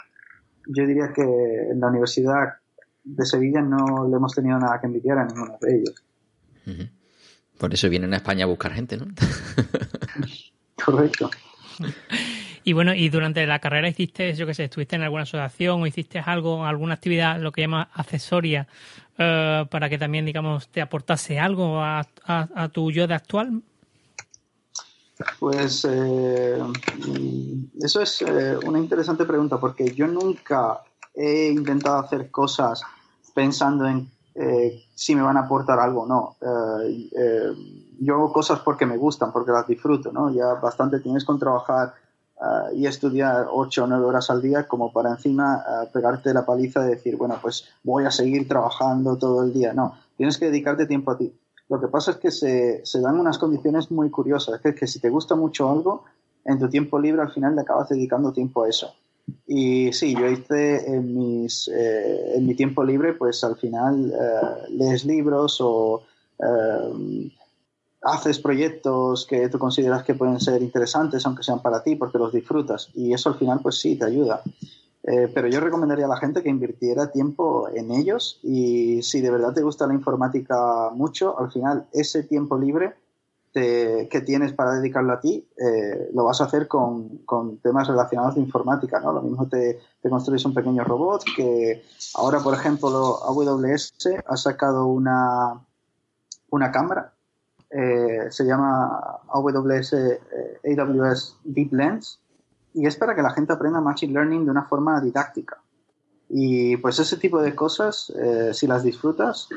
[0.67, 2.53] yo diría que en la Universidad
[3.03, 6.03] de Sevilla no le hemos tenido nada que envidiar a ninguno de ellos.
[7.57, 9.07] Por eso vienen a España a buscar gente, ¿no?
[10.86, 11.30] Correcto.
[12.63, 15.88] Y bueno, y durante la carrera hiciste, yo qué sé, estuviste en alguna asociación o
[15.88, 18.67] hiciste algo, alguna actividad, lo que llama accesoria,
[19.17, 23.63] eh, para que también, digamos, te aportase algo a, a tu yo de actual.
[25.39, 26.57] Pues eh,
[27.82, 30.82] eso es eh, una interesante pregunta porque yo nunca
[31.13, 32.82] he intentado hacer cosas
[33.34, 36.36] pensando en eh, si me van a aportar algo o no.
[37.99, 40.34] yo hago cosas porque me gustan, porque las disfruto, ¿no?
[40.34, 41.93] Ya bastante tienes con trabajar
[42.74, 45.61] y estudiar ocho o nueve horas al día como para encima
[45.91, 49.74] pegarte la paliza de decir, bueno, pues voy a seguir trabajando todo el día.
[49.74, 51.34] No, tienes que dedicarte tiempo a ti.
[51.70, 54.99] Lo que pasa es que se, se dan unas condiciones muy curiosas, es que si
[54.99, 56.03] te gusta mucho algo,
[56.45, 58.93] en tu tiempo libre al final le acabas dedicando tiempo a eso.
[59.45, 64.72] Y sí, yo hice en, mis, eh, en mi tiempo libre, pues al final eh,
[64.72, 66.01] lees libros o
[66.39, 67.32] eh,
[68.01, 72.34] haces proyectos que tú consideras que pueden ser interesantes, aunque sean para ti, porque los
[72.34, 72.89] disfrutas.
[72.95, 74.41] Y eso al final, pues sí, te ayuda.
[75.04, 79.32] Eh, pero yo recomendaría a la gente que invirtiera tiempo en ellos y si de
[79.32, 82.95] verdad te gusta la informática mucho, al final ese tiempo libre
[83.52, 88.36] que tienes para dedicarlo a ti, eh, lo vas a hacer con, con, temas relacionados
[88.36, 89.12] de informática, ¿no?
[89.12, 91.84] Lo mismo te, te, construyes un pequeño robot que
[92.14, 93.91] ahora, por ejemplo, AWS
[94.26, 95.60] ha sacado una,
[96.52, 97.12] una cámara,
[97.72, 99.95] eh, se llama AWS,
[100.64, 102.20] AWS Deep Lens,
[102.80, 105.57] y es para que la gente aprenda Machine Learning de una forma didáctica.
[106.30, 109.49] Y pues ese tipo de cosas, eh, si las disfrutas,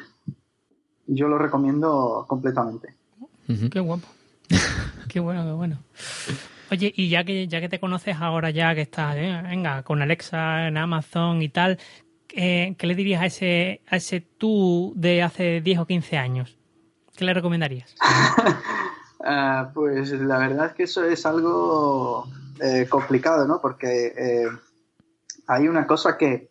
[1.06, 2.96] yo lo recomiendo completamente.
[3.70, 4.08] Qué guapo.
[5.08, 5.78] qué bueno, qué bueno.
[6.72, 10.02] Oye, y ya que ya que te conoces ahora ya que estás, eh, venga, con
[10.02, 11.78] Alexa en Amazon y tal,
[12.34, 16.58] eh, ¿qué le dirías a ese, a ese tú de hace 10 o 15 años?
[17.14, 17.94] ¿Qué le recomendarías?
[19.24, 22.26] Ah, pues la verdad es que eso es algo
[22.61, 23.61] eh, complicado, ¿no?
[23.61, 24.48] Porque eh,
[25.46, 26.50] hay una cosa que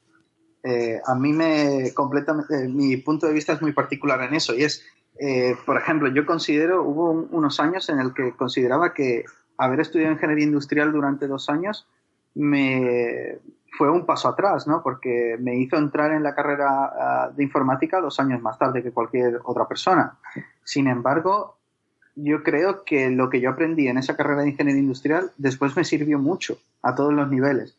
[0.63, 4.63] eh, a mí me completamente, mi punto de vista es muy particular en eso y
[4.63, 4.85] es,
[5.65, 9.25] por ejemplo, yo considero, hubo unos años en el que consideraba que
[9.57, 11.87] haber estudiado ingeniería industrial durante dos años
[12.33, 13.39] me
[13.77, 14.81] fue un paso atrás, ¿no?
[14.83, 18.91] Porque me hizo entrar en la carrera ah, de informática dos años más tarde que
[18.91, 20.17] cualquier otra persona.
[20.63, 21.57] Sin embargo,
[22.15, 25.83] yo creo que lo que yo aprendí en esa carrera de ingeniería industrial después me
[25.83, 27.75] sirvió mucho a todos los niveles.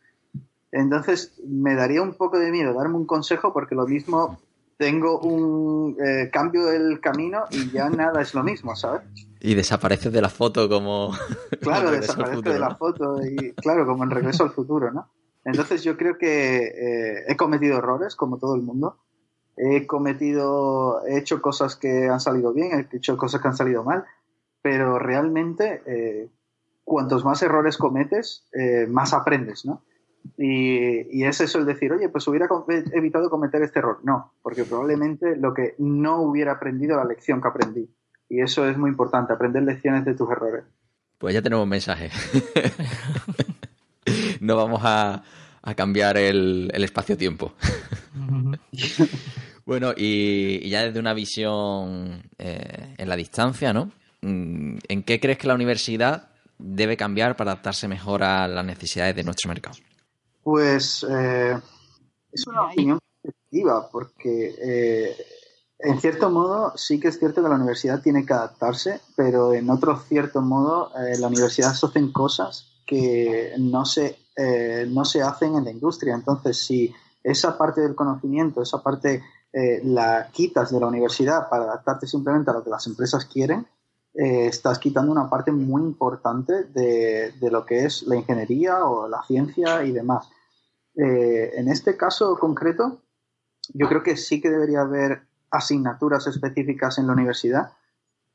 [0.71, 4.39] Entonces, me daría un poco de miedo darme un consejo porque lo mismo
[4.79, 9.03] tengo un eh, cambio del camino y ya nada es lo mismo, ¿sabes?
[9.41, 11.13] Y desapareces de la foto como...
[11.61, 15.09] Claro, desaparece de la foto y claro, como en Regreso al Futuro, ¿no?
[15.45, 18.99] Entonces yo creo que eh, he cometido errores, como todo el mundo.
[19.57, 23.85] He cometido, he hecho cosas que han salido bien, he hecho cosas que han salido
[23.85, 24.05] mal,
[24.63, 26.31] pero realmente eh,
[26.85, 29.83] cuantos más errores cometes, eh, más aprendes, ¿no?
[30.39, 32.49] Y, y, es eso el decir, oye, pues hubiera
[32.93, 33.99] evitado cometer este error.
[34.05, 37.91] No, porque probablemente lo que no hubiera aprendido la lección que aprendí.
[38.29, 40.65] Y eso es muy importante, aprender lecciones de tus errores.
[41.19, 42.11] Pues ya tenemos un mensaje.
[44.41, 45.23] no vamos a,
[45.77, 47.53] cambiar el, espacio-tiempo.
[49.67, 53.91] bueno, y, ya desde una visión eh, en la distancia, ¿no?
[54.23, 59.17] Mm, ¿En qué crees que la universidad debe cambiar para adaptarse mejor a las necesidades
[59.17, 59.77] de nuestro mercado?
[60.43, 61.61] Pues eh,
[62.31, 65.17] es una opinión positiva, porque eh,
[65.81, 69.69] en cierto modo sí que es cierto que la universidad tiene que adaptarse, pero en
[69.71, 74.19] otro cierto modo eh, la universidad se hacen cosas que no se,
[74.89, 76.15] no se hacen en la industria.
[76.15, 76.93] Entonces, si
[77.23, 79.23] esa parte del conocimiento, esa parte
[79.85, 83.67] la quitas de la universidad para adaptarte simplemente a lo que las empresas quieren,
[84.15, 89.23] eh, estás quitando una parte muy importante de, lo que es la ingeniería o la
[89.23, 90.29] ciencia y demás.
[90.95, 93.03] Eh, en este caso concreto,
[93.73, 97.73] yo creo que sí que debería haber asignaturas específicas en la universidad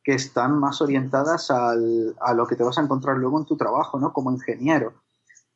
[0.04, 4.00] que están más orientadas a lo que te vas a encontrar luego en tu trabajo,
[4.00, 4.14] ¿no?
[4.14, 4.94] Como ingeniero.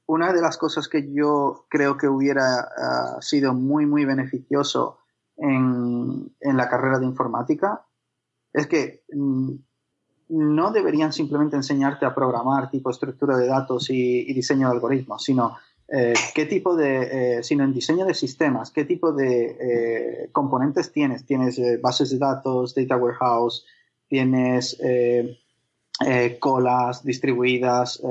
[0.05, 4.99] Una de las cosas que yo creo que hubiera ah, sido muy, muy beneficioso
[5.37, 7.85] en, en, la carrera de informática
[8.51, 9.53] es que mm,
[10.31, 15.57] no deberían simplemente enseñarte a programar tipo estructura de datos y, diseño de algoritmos, sino
[15.89, 20.91] eh, qué tipo de, eh, sino en diseño de sistemas, qué tipo de eh, componentes
[20.93, 21.25] tienes.
[21.25, 23.65] Tienes bases de datos, data warehouse,
[24.07, 24.77] tienes
[26.39, 28.01] colas distribuidas,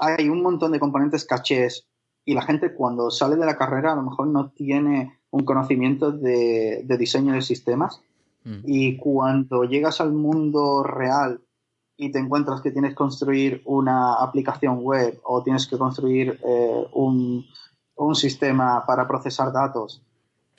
[0.00, 1.86] hay un montón de componentes cachés
[2.24, 6.10] y la gente cuando sale de la carrera a lo mejor no tiene un conocimiento
[6.10, 8.00] de diseño de sistemas
[8.46, 8.60] Mm.
[8.64, 11.40] Y cuando llegas al mundo real
[11.96, 16.86] y te encuentras que tienes que construir una aplicación web o tienes que construir eh,
[16.92, 17.44] un,
[18.14, 20.02] sistema para procesar datos,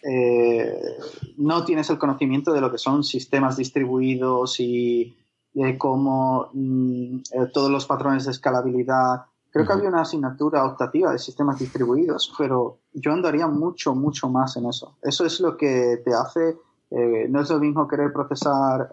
[0.03, 0.97] eh,
[1.37, 5.15] no tienes el conocimiento de lo que son sistemas distribuidos y
[5.53, 9.25] de cómo mm, eh, todos los patrones de escalabilidad.
[9.49, 14.57] Creo que había una asignatura optativa de sistemas distribuidos, pero yo andaría mucho, mucho más
[14.57, 14.97] en eso.
[15.01, 16.57] Eso es lo que te hace
[16.91, 18.89] eh, no es lo mismo querer procesar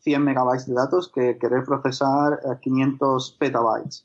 [0.00, 4.04] 100 uh, uh, megabytes de datos que querer procesar 500 uh, petabytes.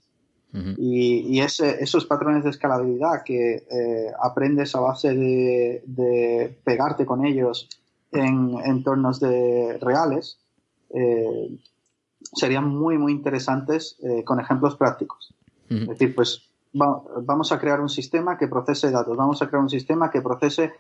[0.78, 7.68] Y, esos patrones de escalabilidad que eh, aprendes a base de, pegarte con ellos
[8.12, 10.38] en entornos de reales
[10.92, 11.58] eh,
[12.36, 15.34] serían muy, muy interesantes con ejemplos prácticos.
[15.70, 19.72] Es decir, pues vamos a crear un sistema que procese datos, vamos a crear un
[19.72, 20.72] sistema que procese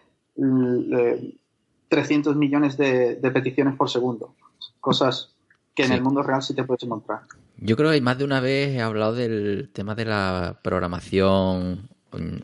[1.93, 4.33] 300 millones de, peticiones por segundo.
[4.79, 5.35] Cosas
[5.75, 7.21] que en el mundo real sí te puedes encontrar.
[7.57, 11.87] Yo creo que más de una vez he hablado del tema de la programación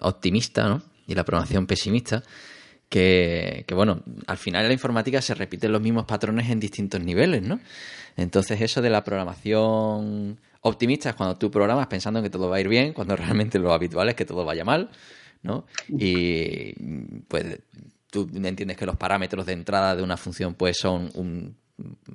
[0.01, 0.83] optimista ¿no?
[1.07, 2.21] y la programación pesimista.
[2.89, 7.41] Que, bueno, al final en la informática se repiten los mismos patrones en distintos niveles,
[7.41, 7.59] ¿no?
[8.17, 12.61] Entonces eso de la programación optimista es cuando tú programas pensando que todo va a
[12.61, 14.91] ir bien, cuando realmente lo habitual es que todo vaya mal,
[15.41, 15.65] ¿no?
[15.87, 16.73] Y
[17.27, 17.59] pues
[18.09, 21.55] tú entiendes que los parámetros de entrada de una función pues son un,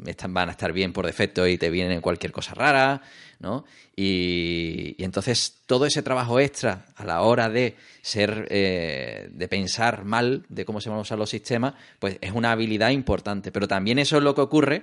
[0.07, 3.03] están, van a estar bien por defecto y te vienen cualquier cosa rara,
[3.40, 3.64] ¿no?
[3.97, 10.45] Y, entonces todo ese trabajo extra a la hora de ser, eh, de pensar mal
[10.49, 13.53] de cómo se van a usar los sistemas, pues es una habilidad importante.
[13.53, 14.82] Pero también eso es lo que ocurre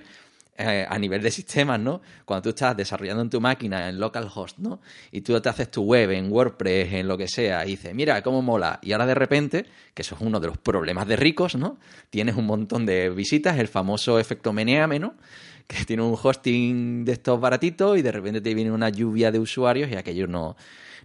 [0.58, 2.02] eh, a nivel de sistemas, ¿no?
[2.26, 4.82] Cuando tú estás desarrollando en tu máquina en localhost, ¿no?
[5.10, 8.22] Y tú te haces tu web en WordPress, en lo que sea, y dices, mira,
[8.22, 8.78] cómo mola.
[8.82, 11.78] Y ahora de repente, que eso es uno de los problemas de ricos, ¿no?
[12.10, 15.14] Tienes un montón de visitas, el famoso efecto meneame, ¿no?
[15.66, 19.38] Que tiene un hosting de estos baratitos y de repente te viene una lluvia de
[19.38, 20.56] usuarios y aquello no,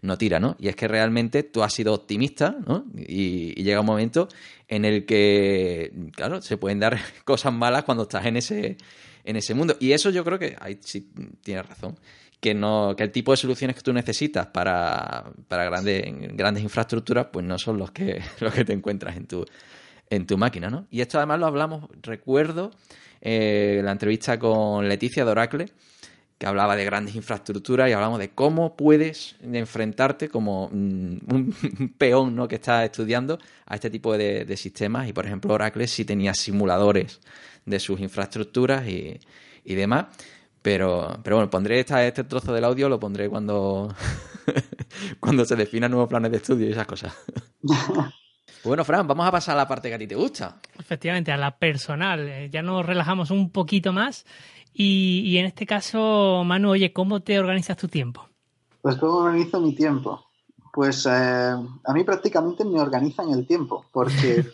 [0.02, 0.58] no tira, ¿no?
[0.60, 2.86] Y es que realmente tú has sido optimista, ¿no?
[2.95, 4.28] Y, y, llega un momento
[4.68, 8.78] en el que, claro, se pueden dar cosas malas cuando estás en ese,
[9.28, 9.76] en ese mundo.
[9.80, 11.12] Y eso yo creo que ahí sí
[11.44, 12.00] tienes razón.
[12.40, 16.04] Que, no, que el tipo de soluciones que tú necesitas para, para grandes,
[16.36, 19.46] grandes infraestructuras, pues no son los que, los que te encuentras en tu,
[20.10, 20.88] en tu máquina, ¿no?
[20.90, 22.72] Y esto además lo hablamos, recuerdo,
[23.22, 25.66] eh, la entrevista con Leticia de Oracle,
[26.38, 31.56] que hablaba de grandes infraestructuras y hablamos de cómo puedes enfrentarte como mm, un
[31.98, 32.48] peón ¿no?
[32.48, 35.10] que está estudiando a este tipo de, sistemas.
[35.10, 37.20] Y por ejemplo, Oracle sí tenía simuladores
[37.68, 39.20] de sus infraestructuras y,
[39.63, 40.07] demás.
[40.63, 43.93] Pero, pero bueno, pondré este trozo del audio, lo pondré cuando,
[45.20, 47.13] cuando se definan nuevos planes de estudio y esas cosas.
[48.63, 50.57] Bueno, Fran, vamos a pasar a la parte que a ti te gusta.
[50.78, 52.28] Efectivamente, a la personal.
[52.28, 54.26] Eh, ya nos relajamos un poquito más
[54.74, 58.28] y, en este caso, Manu, oye, ¿cómo te organizas tu tiempo?
[58.82, 60.26] Pues ¿cómo organizo mi tiempo?
[60.74, 64.45] Pues eh, a mí prácticamente me organizan el tiempo, porque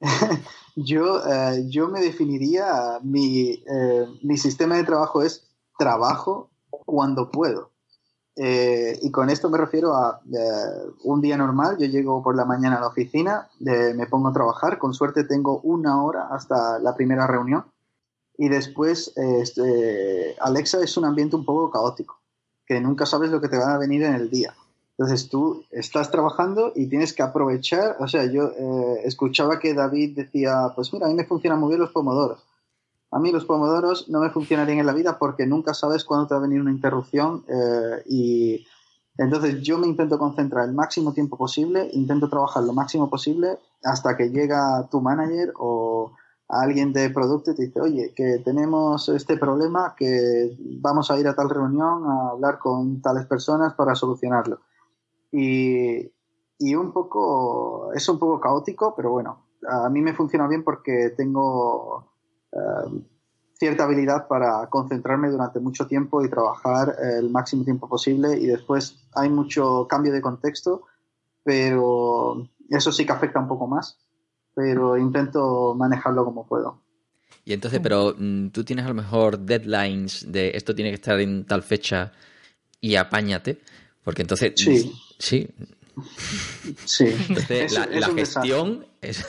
[0.76, 5.48] yo, eh, yo me definiría, mi, eh, mi sistema de trabajo es
[5.78, 6.50] trabajo
[6.86, 7.70] cuando puedo.
[8.34, 10.22] y con esto me refiero a
[11.04, 14.78] un día normal, yo llego por la mañana a la oficina, me pongo a trabajar,
[14.78, 17.66] con suerte tengo una hora hasta la primera reunión
[18.38, 22.20] y después, este, Alexa es un ambiente un poco caótico,
[22.66, 24.54] que nunca sabes lo que te va a venir en el día.
[25.02, 30.14] Entonces tú estás trabajando y tienes que aprovechar, o sea, yo eh, escuchaba que David
[30.14, 32.46] decía, pues mira, a mí me funcionan muy bien los pomodoros.
[33.10, 36.34] A mí los pomodoros no me funcionarían en la vida porque nunca sabes cuándo te
[36.34, 38.64] va a venir una interrupción eh, y
[39.18, 44.16] entonces yo me intento concentrar el máximo tiempo posible, intento trabajar lo máximo posible hasta
[44.16, 46.12] que llega tu manager o,
[46.48, 51.26] alguien de producto y te dice, oye, que tenemos este problema, que vamos a ir
[51.26, 54.60] a tal reunión a hablar con tales personas para solucionarlo.
[55.32, 56.12] Y,
[56.58, 61.14] y un poco, es un poco caótico, pero bueno, a mí me funciona bien porque
[61.16, 62.12] tengo
[62.52, 63.02] eh,
[63.54, 69.08] cierta habilidad para concentrarme durante mucho tiempo y trabajar el máximo tiempo posible y después
[69.14, 70.82] hay mucho cambio de contexto,
[71.42, 73.98] pero eso sí que afecta un poco más
[74.54, 76.80] pero intento manejarlo como puedo.
[77.44, 81.18] Y entonces, pero mm, tú tienes a lo mejor deadlines de esto tiene que estar
[81.20, 82.12] en tal fecha
[82.80, 83.60] y apáñate,
[84.04, 84.52] porque entonces...
[84.56, 84.92] Sí.
[85.18, 85.48] Sí.
[86.84, 87.14] Sí.
[87.28, 89.24] Entonces, la, gestión es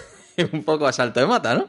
[0.52, 1.68] un poco a salto de mata, ¿no?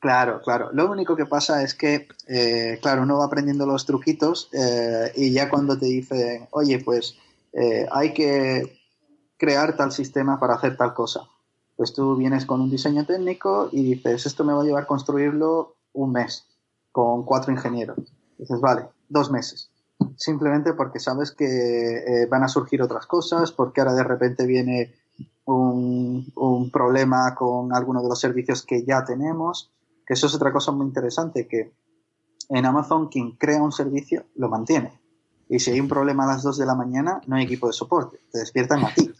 [0.00, 0.70] Claro, claro.
[0.72, 5.32] Lo único que pasa es que, eh, claro, uno va aprendiendo los truquitos eh, y
[5.32, 7.16] ya cuando te dicen, oye, pues
[7.52, 8.80] eh, hay que
[9.36, 11.28] crear tal sistema para hacer tal cosa
[11.76, 14.86] pues tú vienes con un diseño técnico y dices, esto me va a llevar a
[14.86, 16.46] construirlo un mes
[16.92, 17.98] con cuatro ingenieros.
[18.38, 19.70] Dices, vale, dos meses.
[20.16, 24.94] Simplemente porque sabes que eh, van a surgir otras cosas, porque ahora de repente viene
[25.44, 29.72] un, un, problema con alguno de los servicios que ya tenemos,
[30.06, 31.72] que eso es otra cosa muy interesante, que
[32.48, 35.00] en Amazon quien crea un servicio lo mantiene.
[35.48, 37.72] Y si hay un problema a las dos de la mañana, no hay equipo de
[37.72, 39.12] soporte, te despiertan a ti.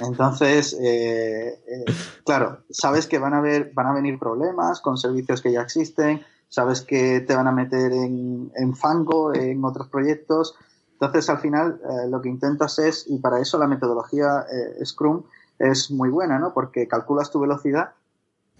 [0.00, 1.84] Entonces, eh, eh,
[2.24, 3.42] claro, sabes que van a,
[3.72, 7.92] van a venir problemas con servicios que ya existen, sabes que te van a meter
[7.92, 10.54] en, fango en otros proyectos.
[10.92, 14.46] Entonces, al final, eh, lo que intentas es, y para eso la metodología
[14.84, 15.24] Scrum
[15.58, 16.52] es muy buena, ¿no?
[16.52, 17.90] Porque calculas tu velocidad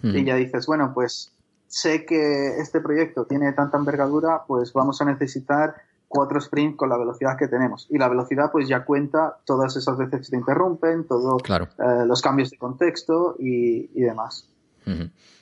[0.03, 1.33] y ya dices, bueno, pues
[1.69, 5.75] sé que este proyecto tiene tanta envergadura, pues vamos a necesitar
[6.09, 7.87] cuatro sprints con la velocidad que tenemos.
[7.91, 12.23] Y la velocidad pues ya cuenta todas esas veces que te interrumpen, todos eh, los
[12.23, 14.49] cambios de contexto y, demás.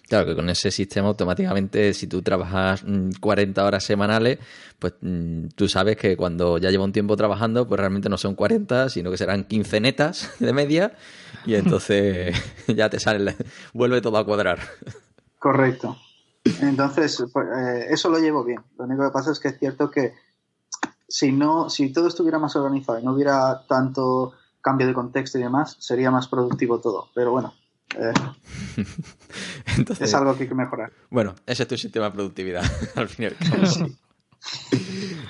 [0.08, 2.84] Claro que con ese sistema automáticamente si tú trabajas
[3.20, 4.38] 40 mm, horas semanales,
[4.78, 8.34] pues mm, tú sabes que cuando ya lleva un tiempo trabajando, pues realmente no son
[8.34, 10.92] 40, sino que serán 15 netas de media
[11.46, 12.36] y entonces
[12.68, 13.34] ya te sale,
[13.72, 14.58] vuelve todo a cuadrar.
[15.38, 15.96] Correcto.
[16.60, 18.60] Entonces, pues, eh, eso lo llevo bien.
[18.78, 20.12] Lo único que pasa es que es cierto que
[21.08, 25.42] si no, si todo estuviera más organizado y no hubiera tanto cambio de contexto y
[25.42, 27.08] demás, sería más productivo todo.
[27.14, 27.54] Pero bueno,
[27.98, 28.12] eh,
[30.00, 30.92] es algo que hay que mejorar.
[31.10, 33.90] Bueno, ese es tu sistema de productividad, al fin y al cabo.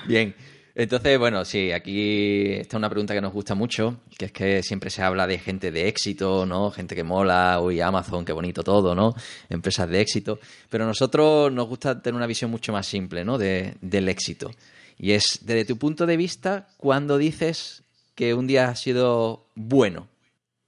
[0.07, 0.35] Bien.
[0.77, 4.89] Entonces, bueno, sí, aquí está una pregunta que nos gusta mucho, que es que siempre
[4.89, 6.69] se habla de gente de éxito, ¿no?
[6.69, 9.15] Gente que mola, uy, Amazon, qué bonito todo, ¿no?
[9.47, 10.37] Empresas de éxito.
[10.69, 13.37] Pero a nosotros nos gusta tener una visión mucho más simple, ¿no?
[13.37, 14.51] De, del éxito.
[14.97, 17.83] Y es, desde tu punto de vista, ¿cuándo dices
[18.13, 20.09] que un día ha sido bueno?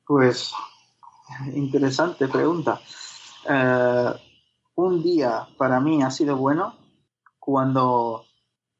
[0.05, 0.53] Pues,
[1.53, 2.79] interesante pregunta.
[3.49, 4.13] Eh,
[4.75, 6.75] un día para mí ha sido bueno
[7.39, 8.23] cuando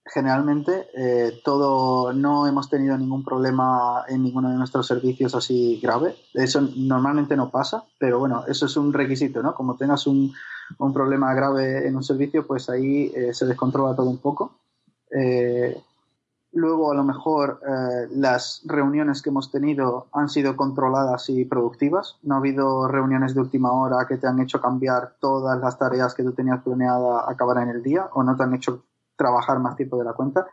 [0.06, 6.16] generalmente eh, todo no hemos tenido ningún problema en ninguno de nuestros servicios así grave.
[6.34, 9.54] Eso normalmente no pasa, pero bueno, eso es un requisito, ¿no?
[9.54, 10.34] Como tengas un,
[10.78, 14.60] un problema grave en un servicio, pues ahí eh, se descontrola todo un poco.
[15.12, 15.82] Eh,
[16.58, 22.18] luego, a lo mejor, eh, las reuniones que hemos tenido han sido controladas y productivas.
[22.24, 26.14] No ha habido reuniones de última hora que te han hecho cambiar todas las tareas
[26.14, 28.84] que tú tenías planeada acabar en el día o no te han hecho
[29.16, 30.48] trabajar más tiempo de la cuenta.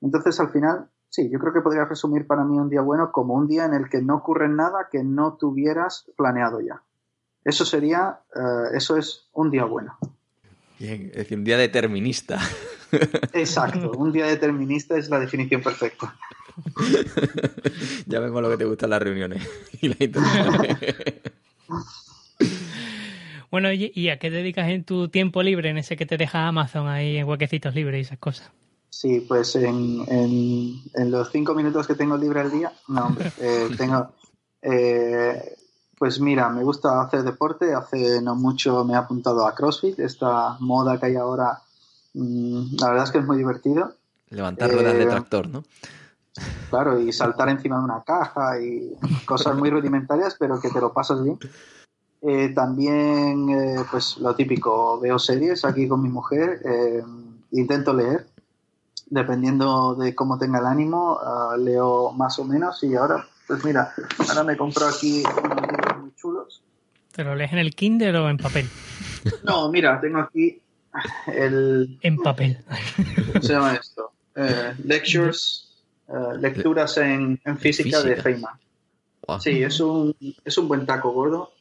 [0.00, 3.34] Entonces, al final, sí, yo creo que podría resumir para mí un día bueno como
[3.34, 6.82] un día en el que no ocurre nada que no tuvieras planeado ya.
[7.44, 9.98] Eso sería, eh, eso es un día bueno.
[10.78, 12.38] Bien, es decir, un día determinista.
[13.32, 16.16] Exacto, un día determinista es la definición perfecta.
[18.06, 19.48] ya vemos lo que te gustan las reuniones
[19.80, 19.96] y la
[23.50, 26.86] Bueno, ¿y a qué dedicas en tu tiempo libre, en ese que te deja Amazon
[26.86, 28.48] ahí en huequecitos libres y esas cosas?
[28.90, 33.68] Sí, pues en, en, los cinco minutos que tengo libre al día, no, hombre, eh,
[33.76, 34.12] tengo...
[34.62, 35.56] Eh,
[36.00, 37.74] pues mira, me gusta hacer deporte.
[37.74, 41.60] Hace no mucho me he apuntado a CrossFit, esta moda que hay ahora.
[42.14, 43.94] Mm, la verdad es que es muy divertido.
[44.30, 45.64] Levantar ruedas de eh, tractor, ¿no?
[46.70, 48.92] Claro, y saltar encima de una caja y
[49.26, 51.38] cosas muy rudimentarias, pero que te lo pasas bien.
[52.22, 57.02] Eh, también, eh, pues lo típico, veo series aquí con mi mujer, eh,
[57.52, 58.26] intento leer,
[59.06, 63.92] dependiendo de cómo tenga el ánimo, ah, leo más o menos y ahora, pues mira,
[64.28, 66.62] ahora me compro aquí unos libros muy chulos.
[67.10, 68.68] ¿Te lo lees en el Kindle o en papel?
[69.42, 70.60] No, mira, tengo aquí
[71.26, 71.98] el...
[72.02, 72.58] En papel.
[73.32, 74.12] ¿Cómo se llama esto?
[74.84, 75.68] lectures,
[76.38, 78.54] lecturas en, física, de Feynman.
[79.40, 81.52] Sí, es un, es un buen taco gordo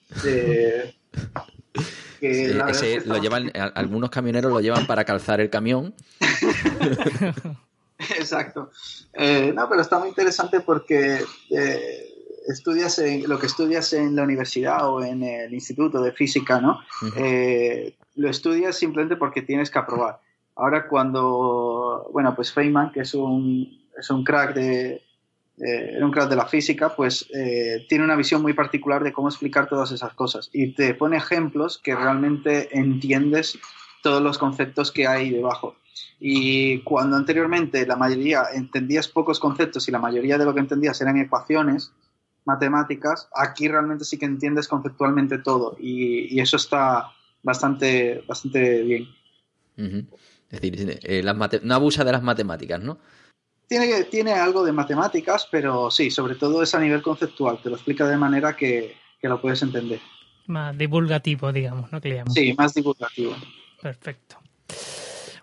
[3.05, 5.93] lo llevan, algunos camioneros lo llevan para calzar el camión.
[7.97, 8.71] Exacto.
[9.13, 12.13] Eh, no, pero está muy interesante porque eh,
[12.47, 16.79] estudias lo que estudias en la universidad o en el instituto de física, ¿no?
[17.17, 20.19] Eh, lo estudias simplemente porque tienes que aprobar.
[20.55, 25.01] Ahora cuando, bueno, pues Feynman, que es un, es un crack de,
[25.57, 29.29] eh, un crack de la física, pues eh, tiene una visión muy particular de cómo
[29.29, 33.57] explicar todas esas cosas y te pone ejemplos que realmente entiendes
[34.03, 35.75] todos los conceptos que hay debajo.
[36.19, 40.99] Y cuando anteriormente la mayoría entendías pocos conceptos y la mayoría de lo que entendías
[40.99, 41.93] eran ecuaciones
[42.43, 47.11] matemáticas, aquí realmente sí que entiendes conceptualmente todo y, eso está
[47.43, 49.07] bastante, bastante bien.
[50.49, 51.23] Es decir, eh,
[51.63, 52.99] no abusa de las matemáticas, ¿no?
[53.69, 57.75] tiene, tiene algo de matemáticas, pero sí, sobre todo es a nivel conceptual, te lo
[57.75, 60.01] explica de manera que, lo puedes entender.
[60.47, 62.01] Más divulgativo, digamos, ¿no?
[62.01, 63.35] Que sí, más divulgativo.
[63.79, 64.38] Perfecto.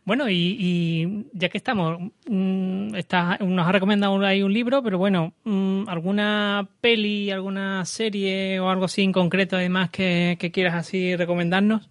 [0.07, 5.89] Bueno, y, ya que estamos, mm, nos ha recomendado ahí un libro, pero bueno, mm,
[5.89, 11.91] ¿alguna peli, alguna serie o algo así en concreto además que, que quieras así recomendarnos?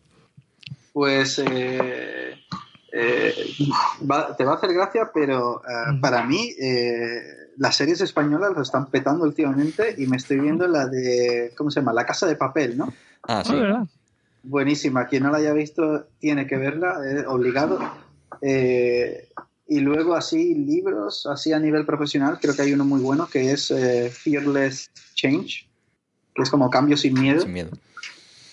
[0.93, 2.35] Pues eh,
[2.97, 3.33] eh,
[4.37, 7.21] te va a hacer gracia, pero eh, para mí eh,
[7.57, 11.81] las series españolas lo están petando últimamente y me estoy viendo la de, ¿cómo se
[11.81, 11.91] llama?
[11.91, 12.93] La Casa de Papel, ¿no?
[13.23, 13.53] Ah, sí.
[14.43, 15.07] Buenísima.
[15.07, 16.97] Quien no la haya visto tiene que verla,
[17.27, 17.79] obligado.
[18.41, 23.52] Y luego así libros, así a nivel profesional, creo que hay uno muy bueno que
[23.52, 23.73] es
[24.11, 25.68] Fearless Change,
[26.34, 27.41] que es como cambio sin miedo.
[27.41, 27.72] Sin miedo.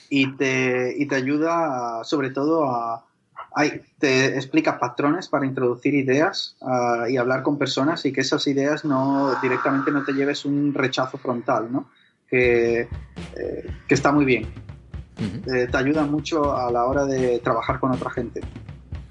[0.09, 3.07] Y te, y te ayuda sobre todo a
[3.55, 6.57] hay, te explica patrones para introducir ideas
[7.09, 11.19] y hablar con personas y que esas ideas no directamente no te lleves un rechazo
[11.19, 11.90] frontal, ¿no?
[12.28, 12.89] Que,
[13.36, 14.47] eh, que está muy bien.
[15.53, 18.40] Eh, te ayuda mucho a la hora de trabajar con otra gente.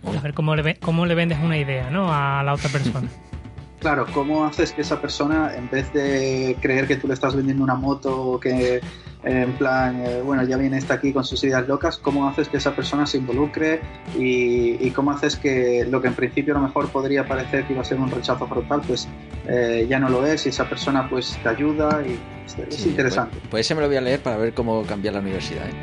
[0.05, 2.13] A ver cómo le, cómo le vendes una idea ¿no?
[2.13, 3.07] a la otra persona.
[3.79, 7.63] claro, ¿cómo haces que esa persona, en vez de creer que tú le estás vendiendo
[7.63, 8.81] una moto o que
[9.23, 12.57] en plan, eh, bueno, ya viene esta aquí con sus ideas locas, ¿cómo haces que
[12.57, 13.81] esa persona se involucre
[14.17, 17.81] y, cómo haces que lo que en principio a lo mejor podría parecer que iba
[17.81, 19.07] a ser un rechazo frontal, pues
[19.47, 22.19] eh, ya no lo es y esa persona pues te ayuda y
[22.61, 23.37] es, interesante.
[23.37, 25.65] Pues, pues, ese me lo voy a leer para ver cómo cambiar la universidad.
[25.67, 25.73] ¿eh?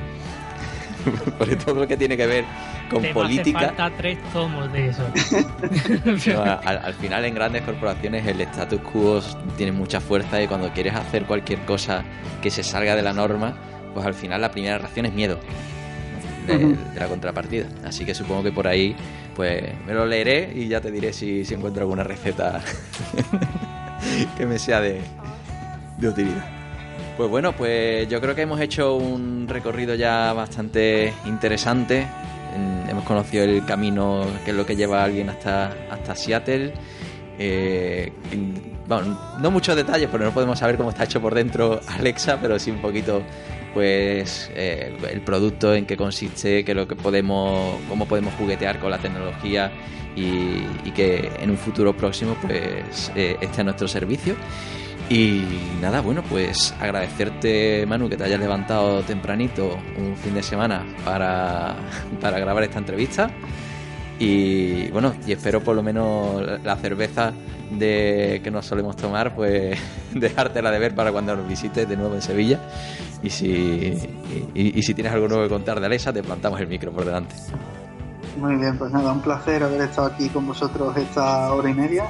[1.39, 2.45] Porque todo lo que tiene que ver
[2.91, 3.61] con política.
[3.61, 5.03] falta tres tomos de eso.
[6.65, 9.21] al, final, en grandes corporaciones, el status quo
[9.57, 12.05] tiene mucha fuerza y cuando quieres hacer cualquier cosa
[12.43, 13.55] que se salga de la norma,
[13.95, 15.39] pues al final la primera reacción es miedo
[16.47, 17.67] de, la contrapartida.
[17.85, 18.97] Así que supongo que por ahí,
[19.35, 22.61] pues me lo leeré y ya te diré si, si encuentro alguna receta
[24.37, 25.01] que me sea de,
[25.99, 26.58] de utilidad.
[27.19, 32.07] Pues bueno, pues yo creo que hemos hecho un recorrido ya bastante interesante.
[32.89, 36.73] Hemos conocido el camino que es lo que lleva a alguien hasta, hasta Seattle.
[37.36, 38.12] Eh,
[38.86, 42.57] bueno, no muchos detalles, porque no podemos saber cómo está hecho por dentro Alexa, pero
[42.61, 43.24] sí un poquito,
[43.74, 48.93] pues, eh, el producto, en qué consiste, qué lo que podemos, cómo podemos juguetear con
[48.93, 49.73] la tecnología
[50.15, 50.62] y,
[50.93, 54.36] que en un futuro próximo, pues, eh, esté a nuestro servicio.
[55.11, 55.43] Y
[55.81, 61.77] nada, bueno, pues agradecerte, Manu, que te hayas levantado tempranito un fin de semana para,
[62.21, 63.31] grabar esta entrevista.
[64.19, 67.33] Y bueno, y espero por lo menos la cerveza
[67.71, 69.79] de que nos solemos tomar, pues
[70.15, 72.61] dejártela de ver para cuando nos visites de nuevo en Sevilla.
[73.23, 73.99] Y si,
[74.55, 77.35] y, si tienes algo nuevo que contar de Alexa, te plantamos el micro por delante.
[78.39, 82.05] Muy bien, pues nada, un placer haber estado aquí con vosotros esta hora y media.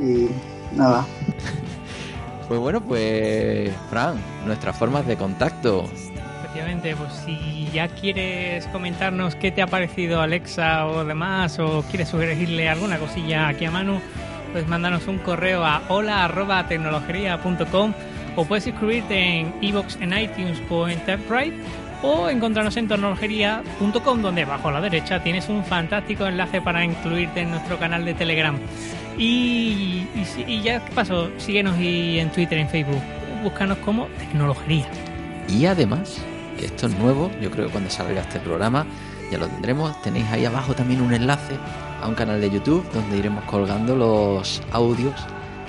[0.00, 0.28] Y
[0.72, 1.06] nada.
[2.48, 4.16] Pues bueno, pues Fran,
[4.46, 5.86] nuestras formas de contacto
[6.98, 12.68] pues si ya quieres comentarnos qué te ha parecido Alexa o demás, o quieres sugerirle
[12.68, 14.00] alguna cosilla aquí a Manu,
[14.52, 17.92] pues mándanos un correo a hola.tecnologería.com
[18.36, 21.54] o puedes inscribirte en iBox en iTunes o Enterprise
[22.02, 27.40] o encontrarnos en tecnologería.com donde bajo a la derecha tienes un fantástico enlace para incluirte
[27.40, 28.58] en nuestro canal de Telegram.
[29.18, 30.06] Y,
[30.46, 33.00] y, ya ¿qué pasó, síguenos en Twitter, en Facebook,
[33.42, 34.86] búscanos como Tecnología.
[35.48, 36.20] Y además
[36.62, 38.86] esto es nuevo, yo creo que cuando salga este programa
[39.30, 40.00] ya lo tendremos.
[40.02, 41.54] Tenéis ahí abajo también un enlace
[42.02, 45.14] a un canal de YouTube donde iremos colgando los audios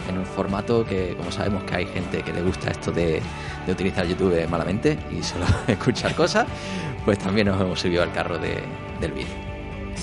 [0.10, 3.22] en un formato que, como sabemos que hay gente que le gusta esto de,
[3.68, 6.48] utilizar YouTube malamente y solo escuchar cosas,
[7.04, 9.47] pues también nos hemos subido al carro del vídeo.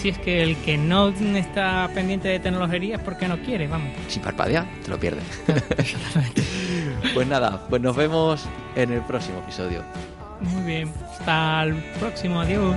[0.04, 3.88] Si es que el que no está pendiente de tecnología es porque no quiere, vamos.
[4.08, 5.24] Si parpadea, te lo pierdes.
[7.14, 8.44] pues nada, pues nos vemos
[8.76, 9.82] en el próximo episodio.
[10.40, 10.92] Muy bien.
[11.10, 12.42] Hasta el próximo.
[12.42, 12.76] Adiós.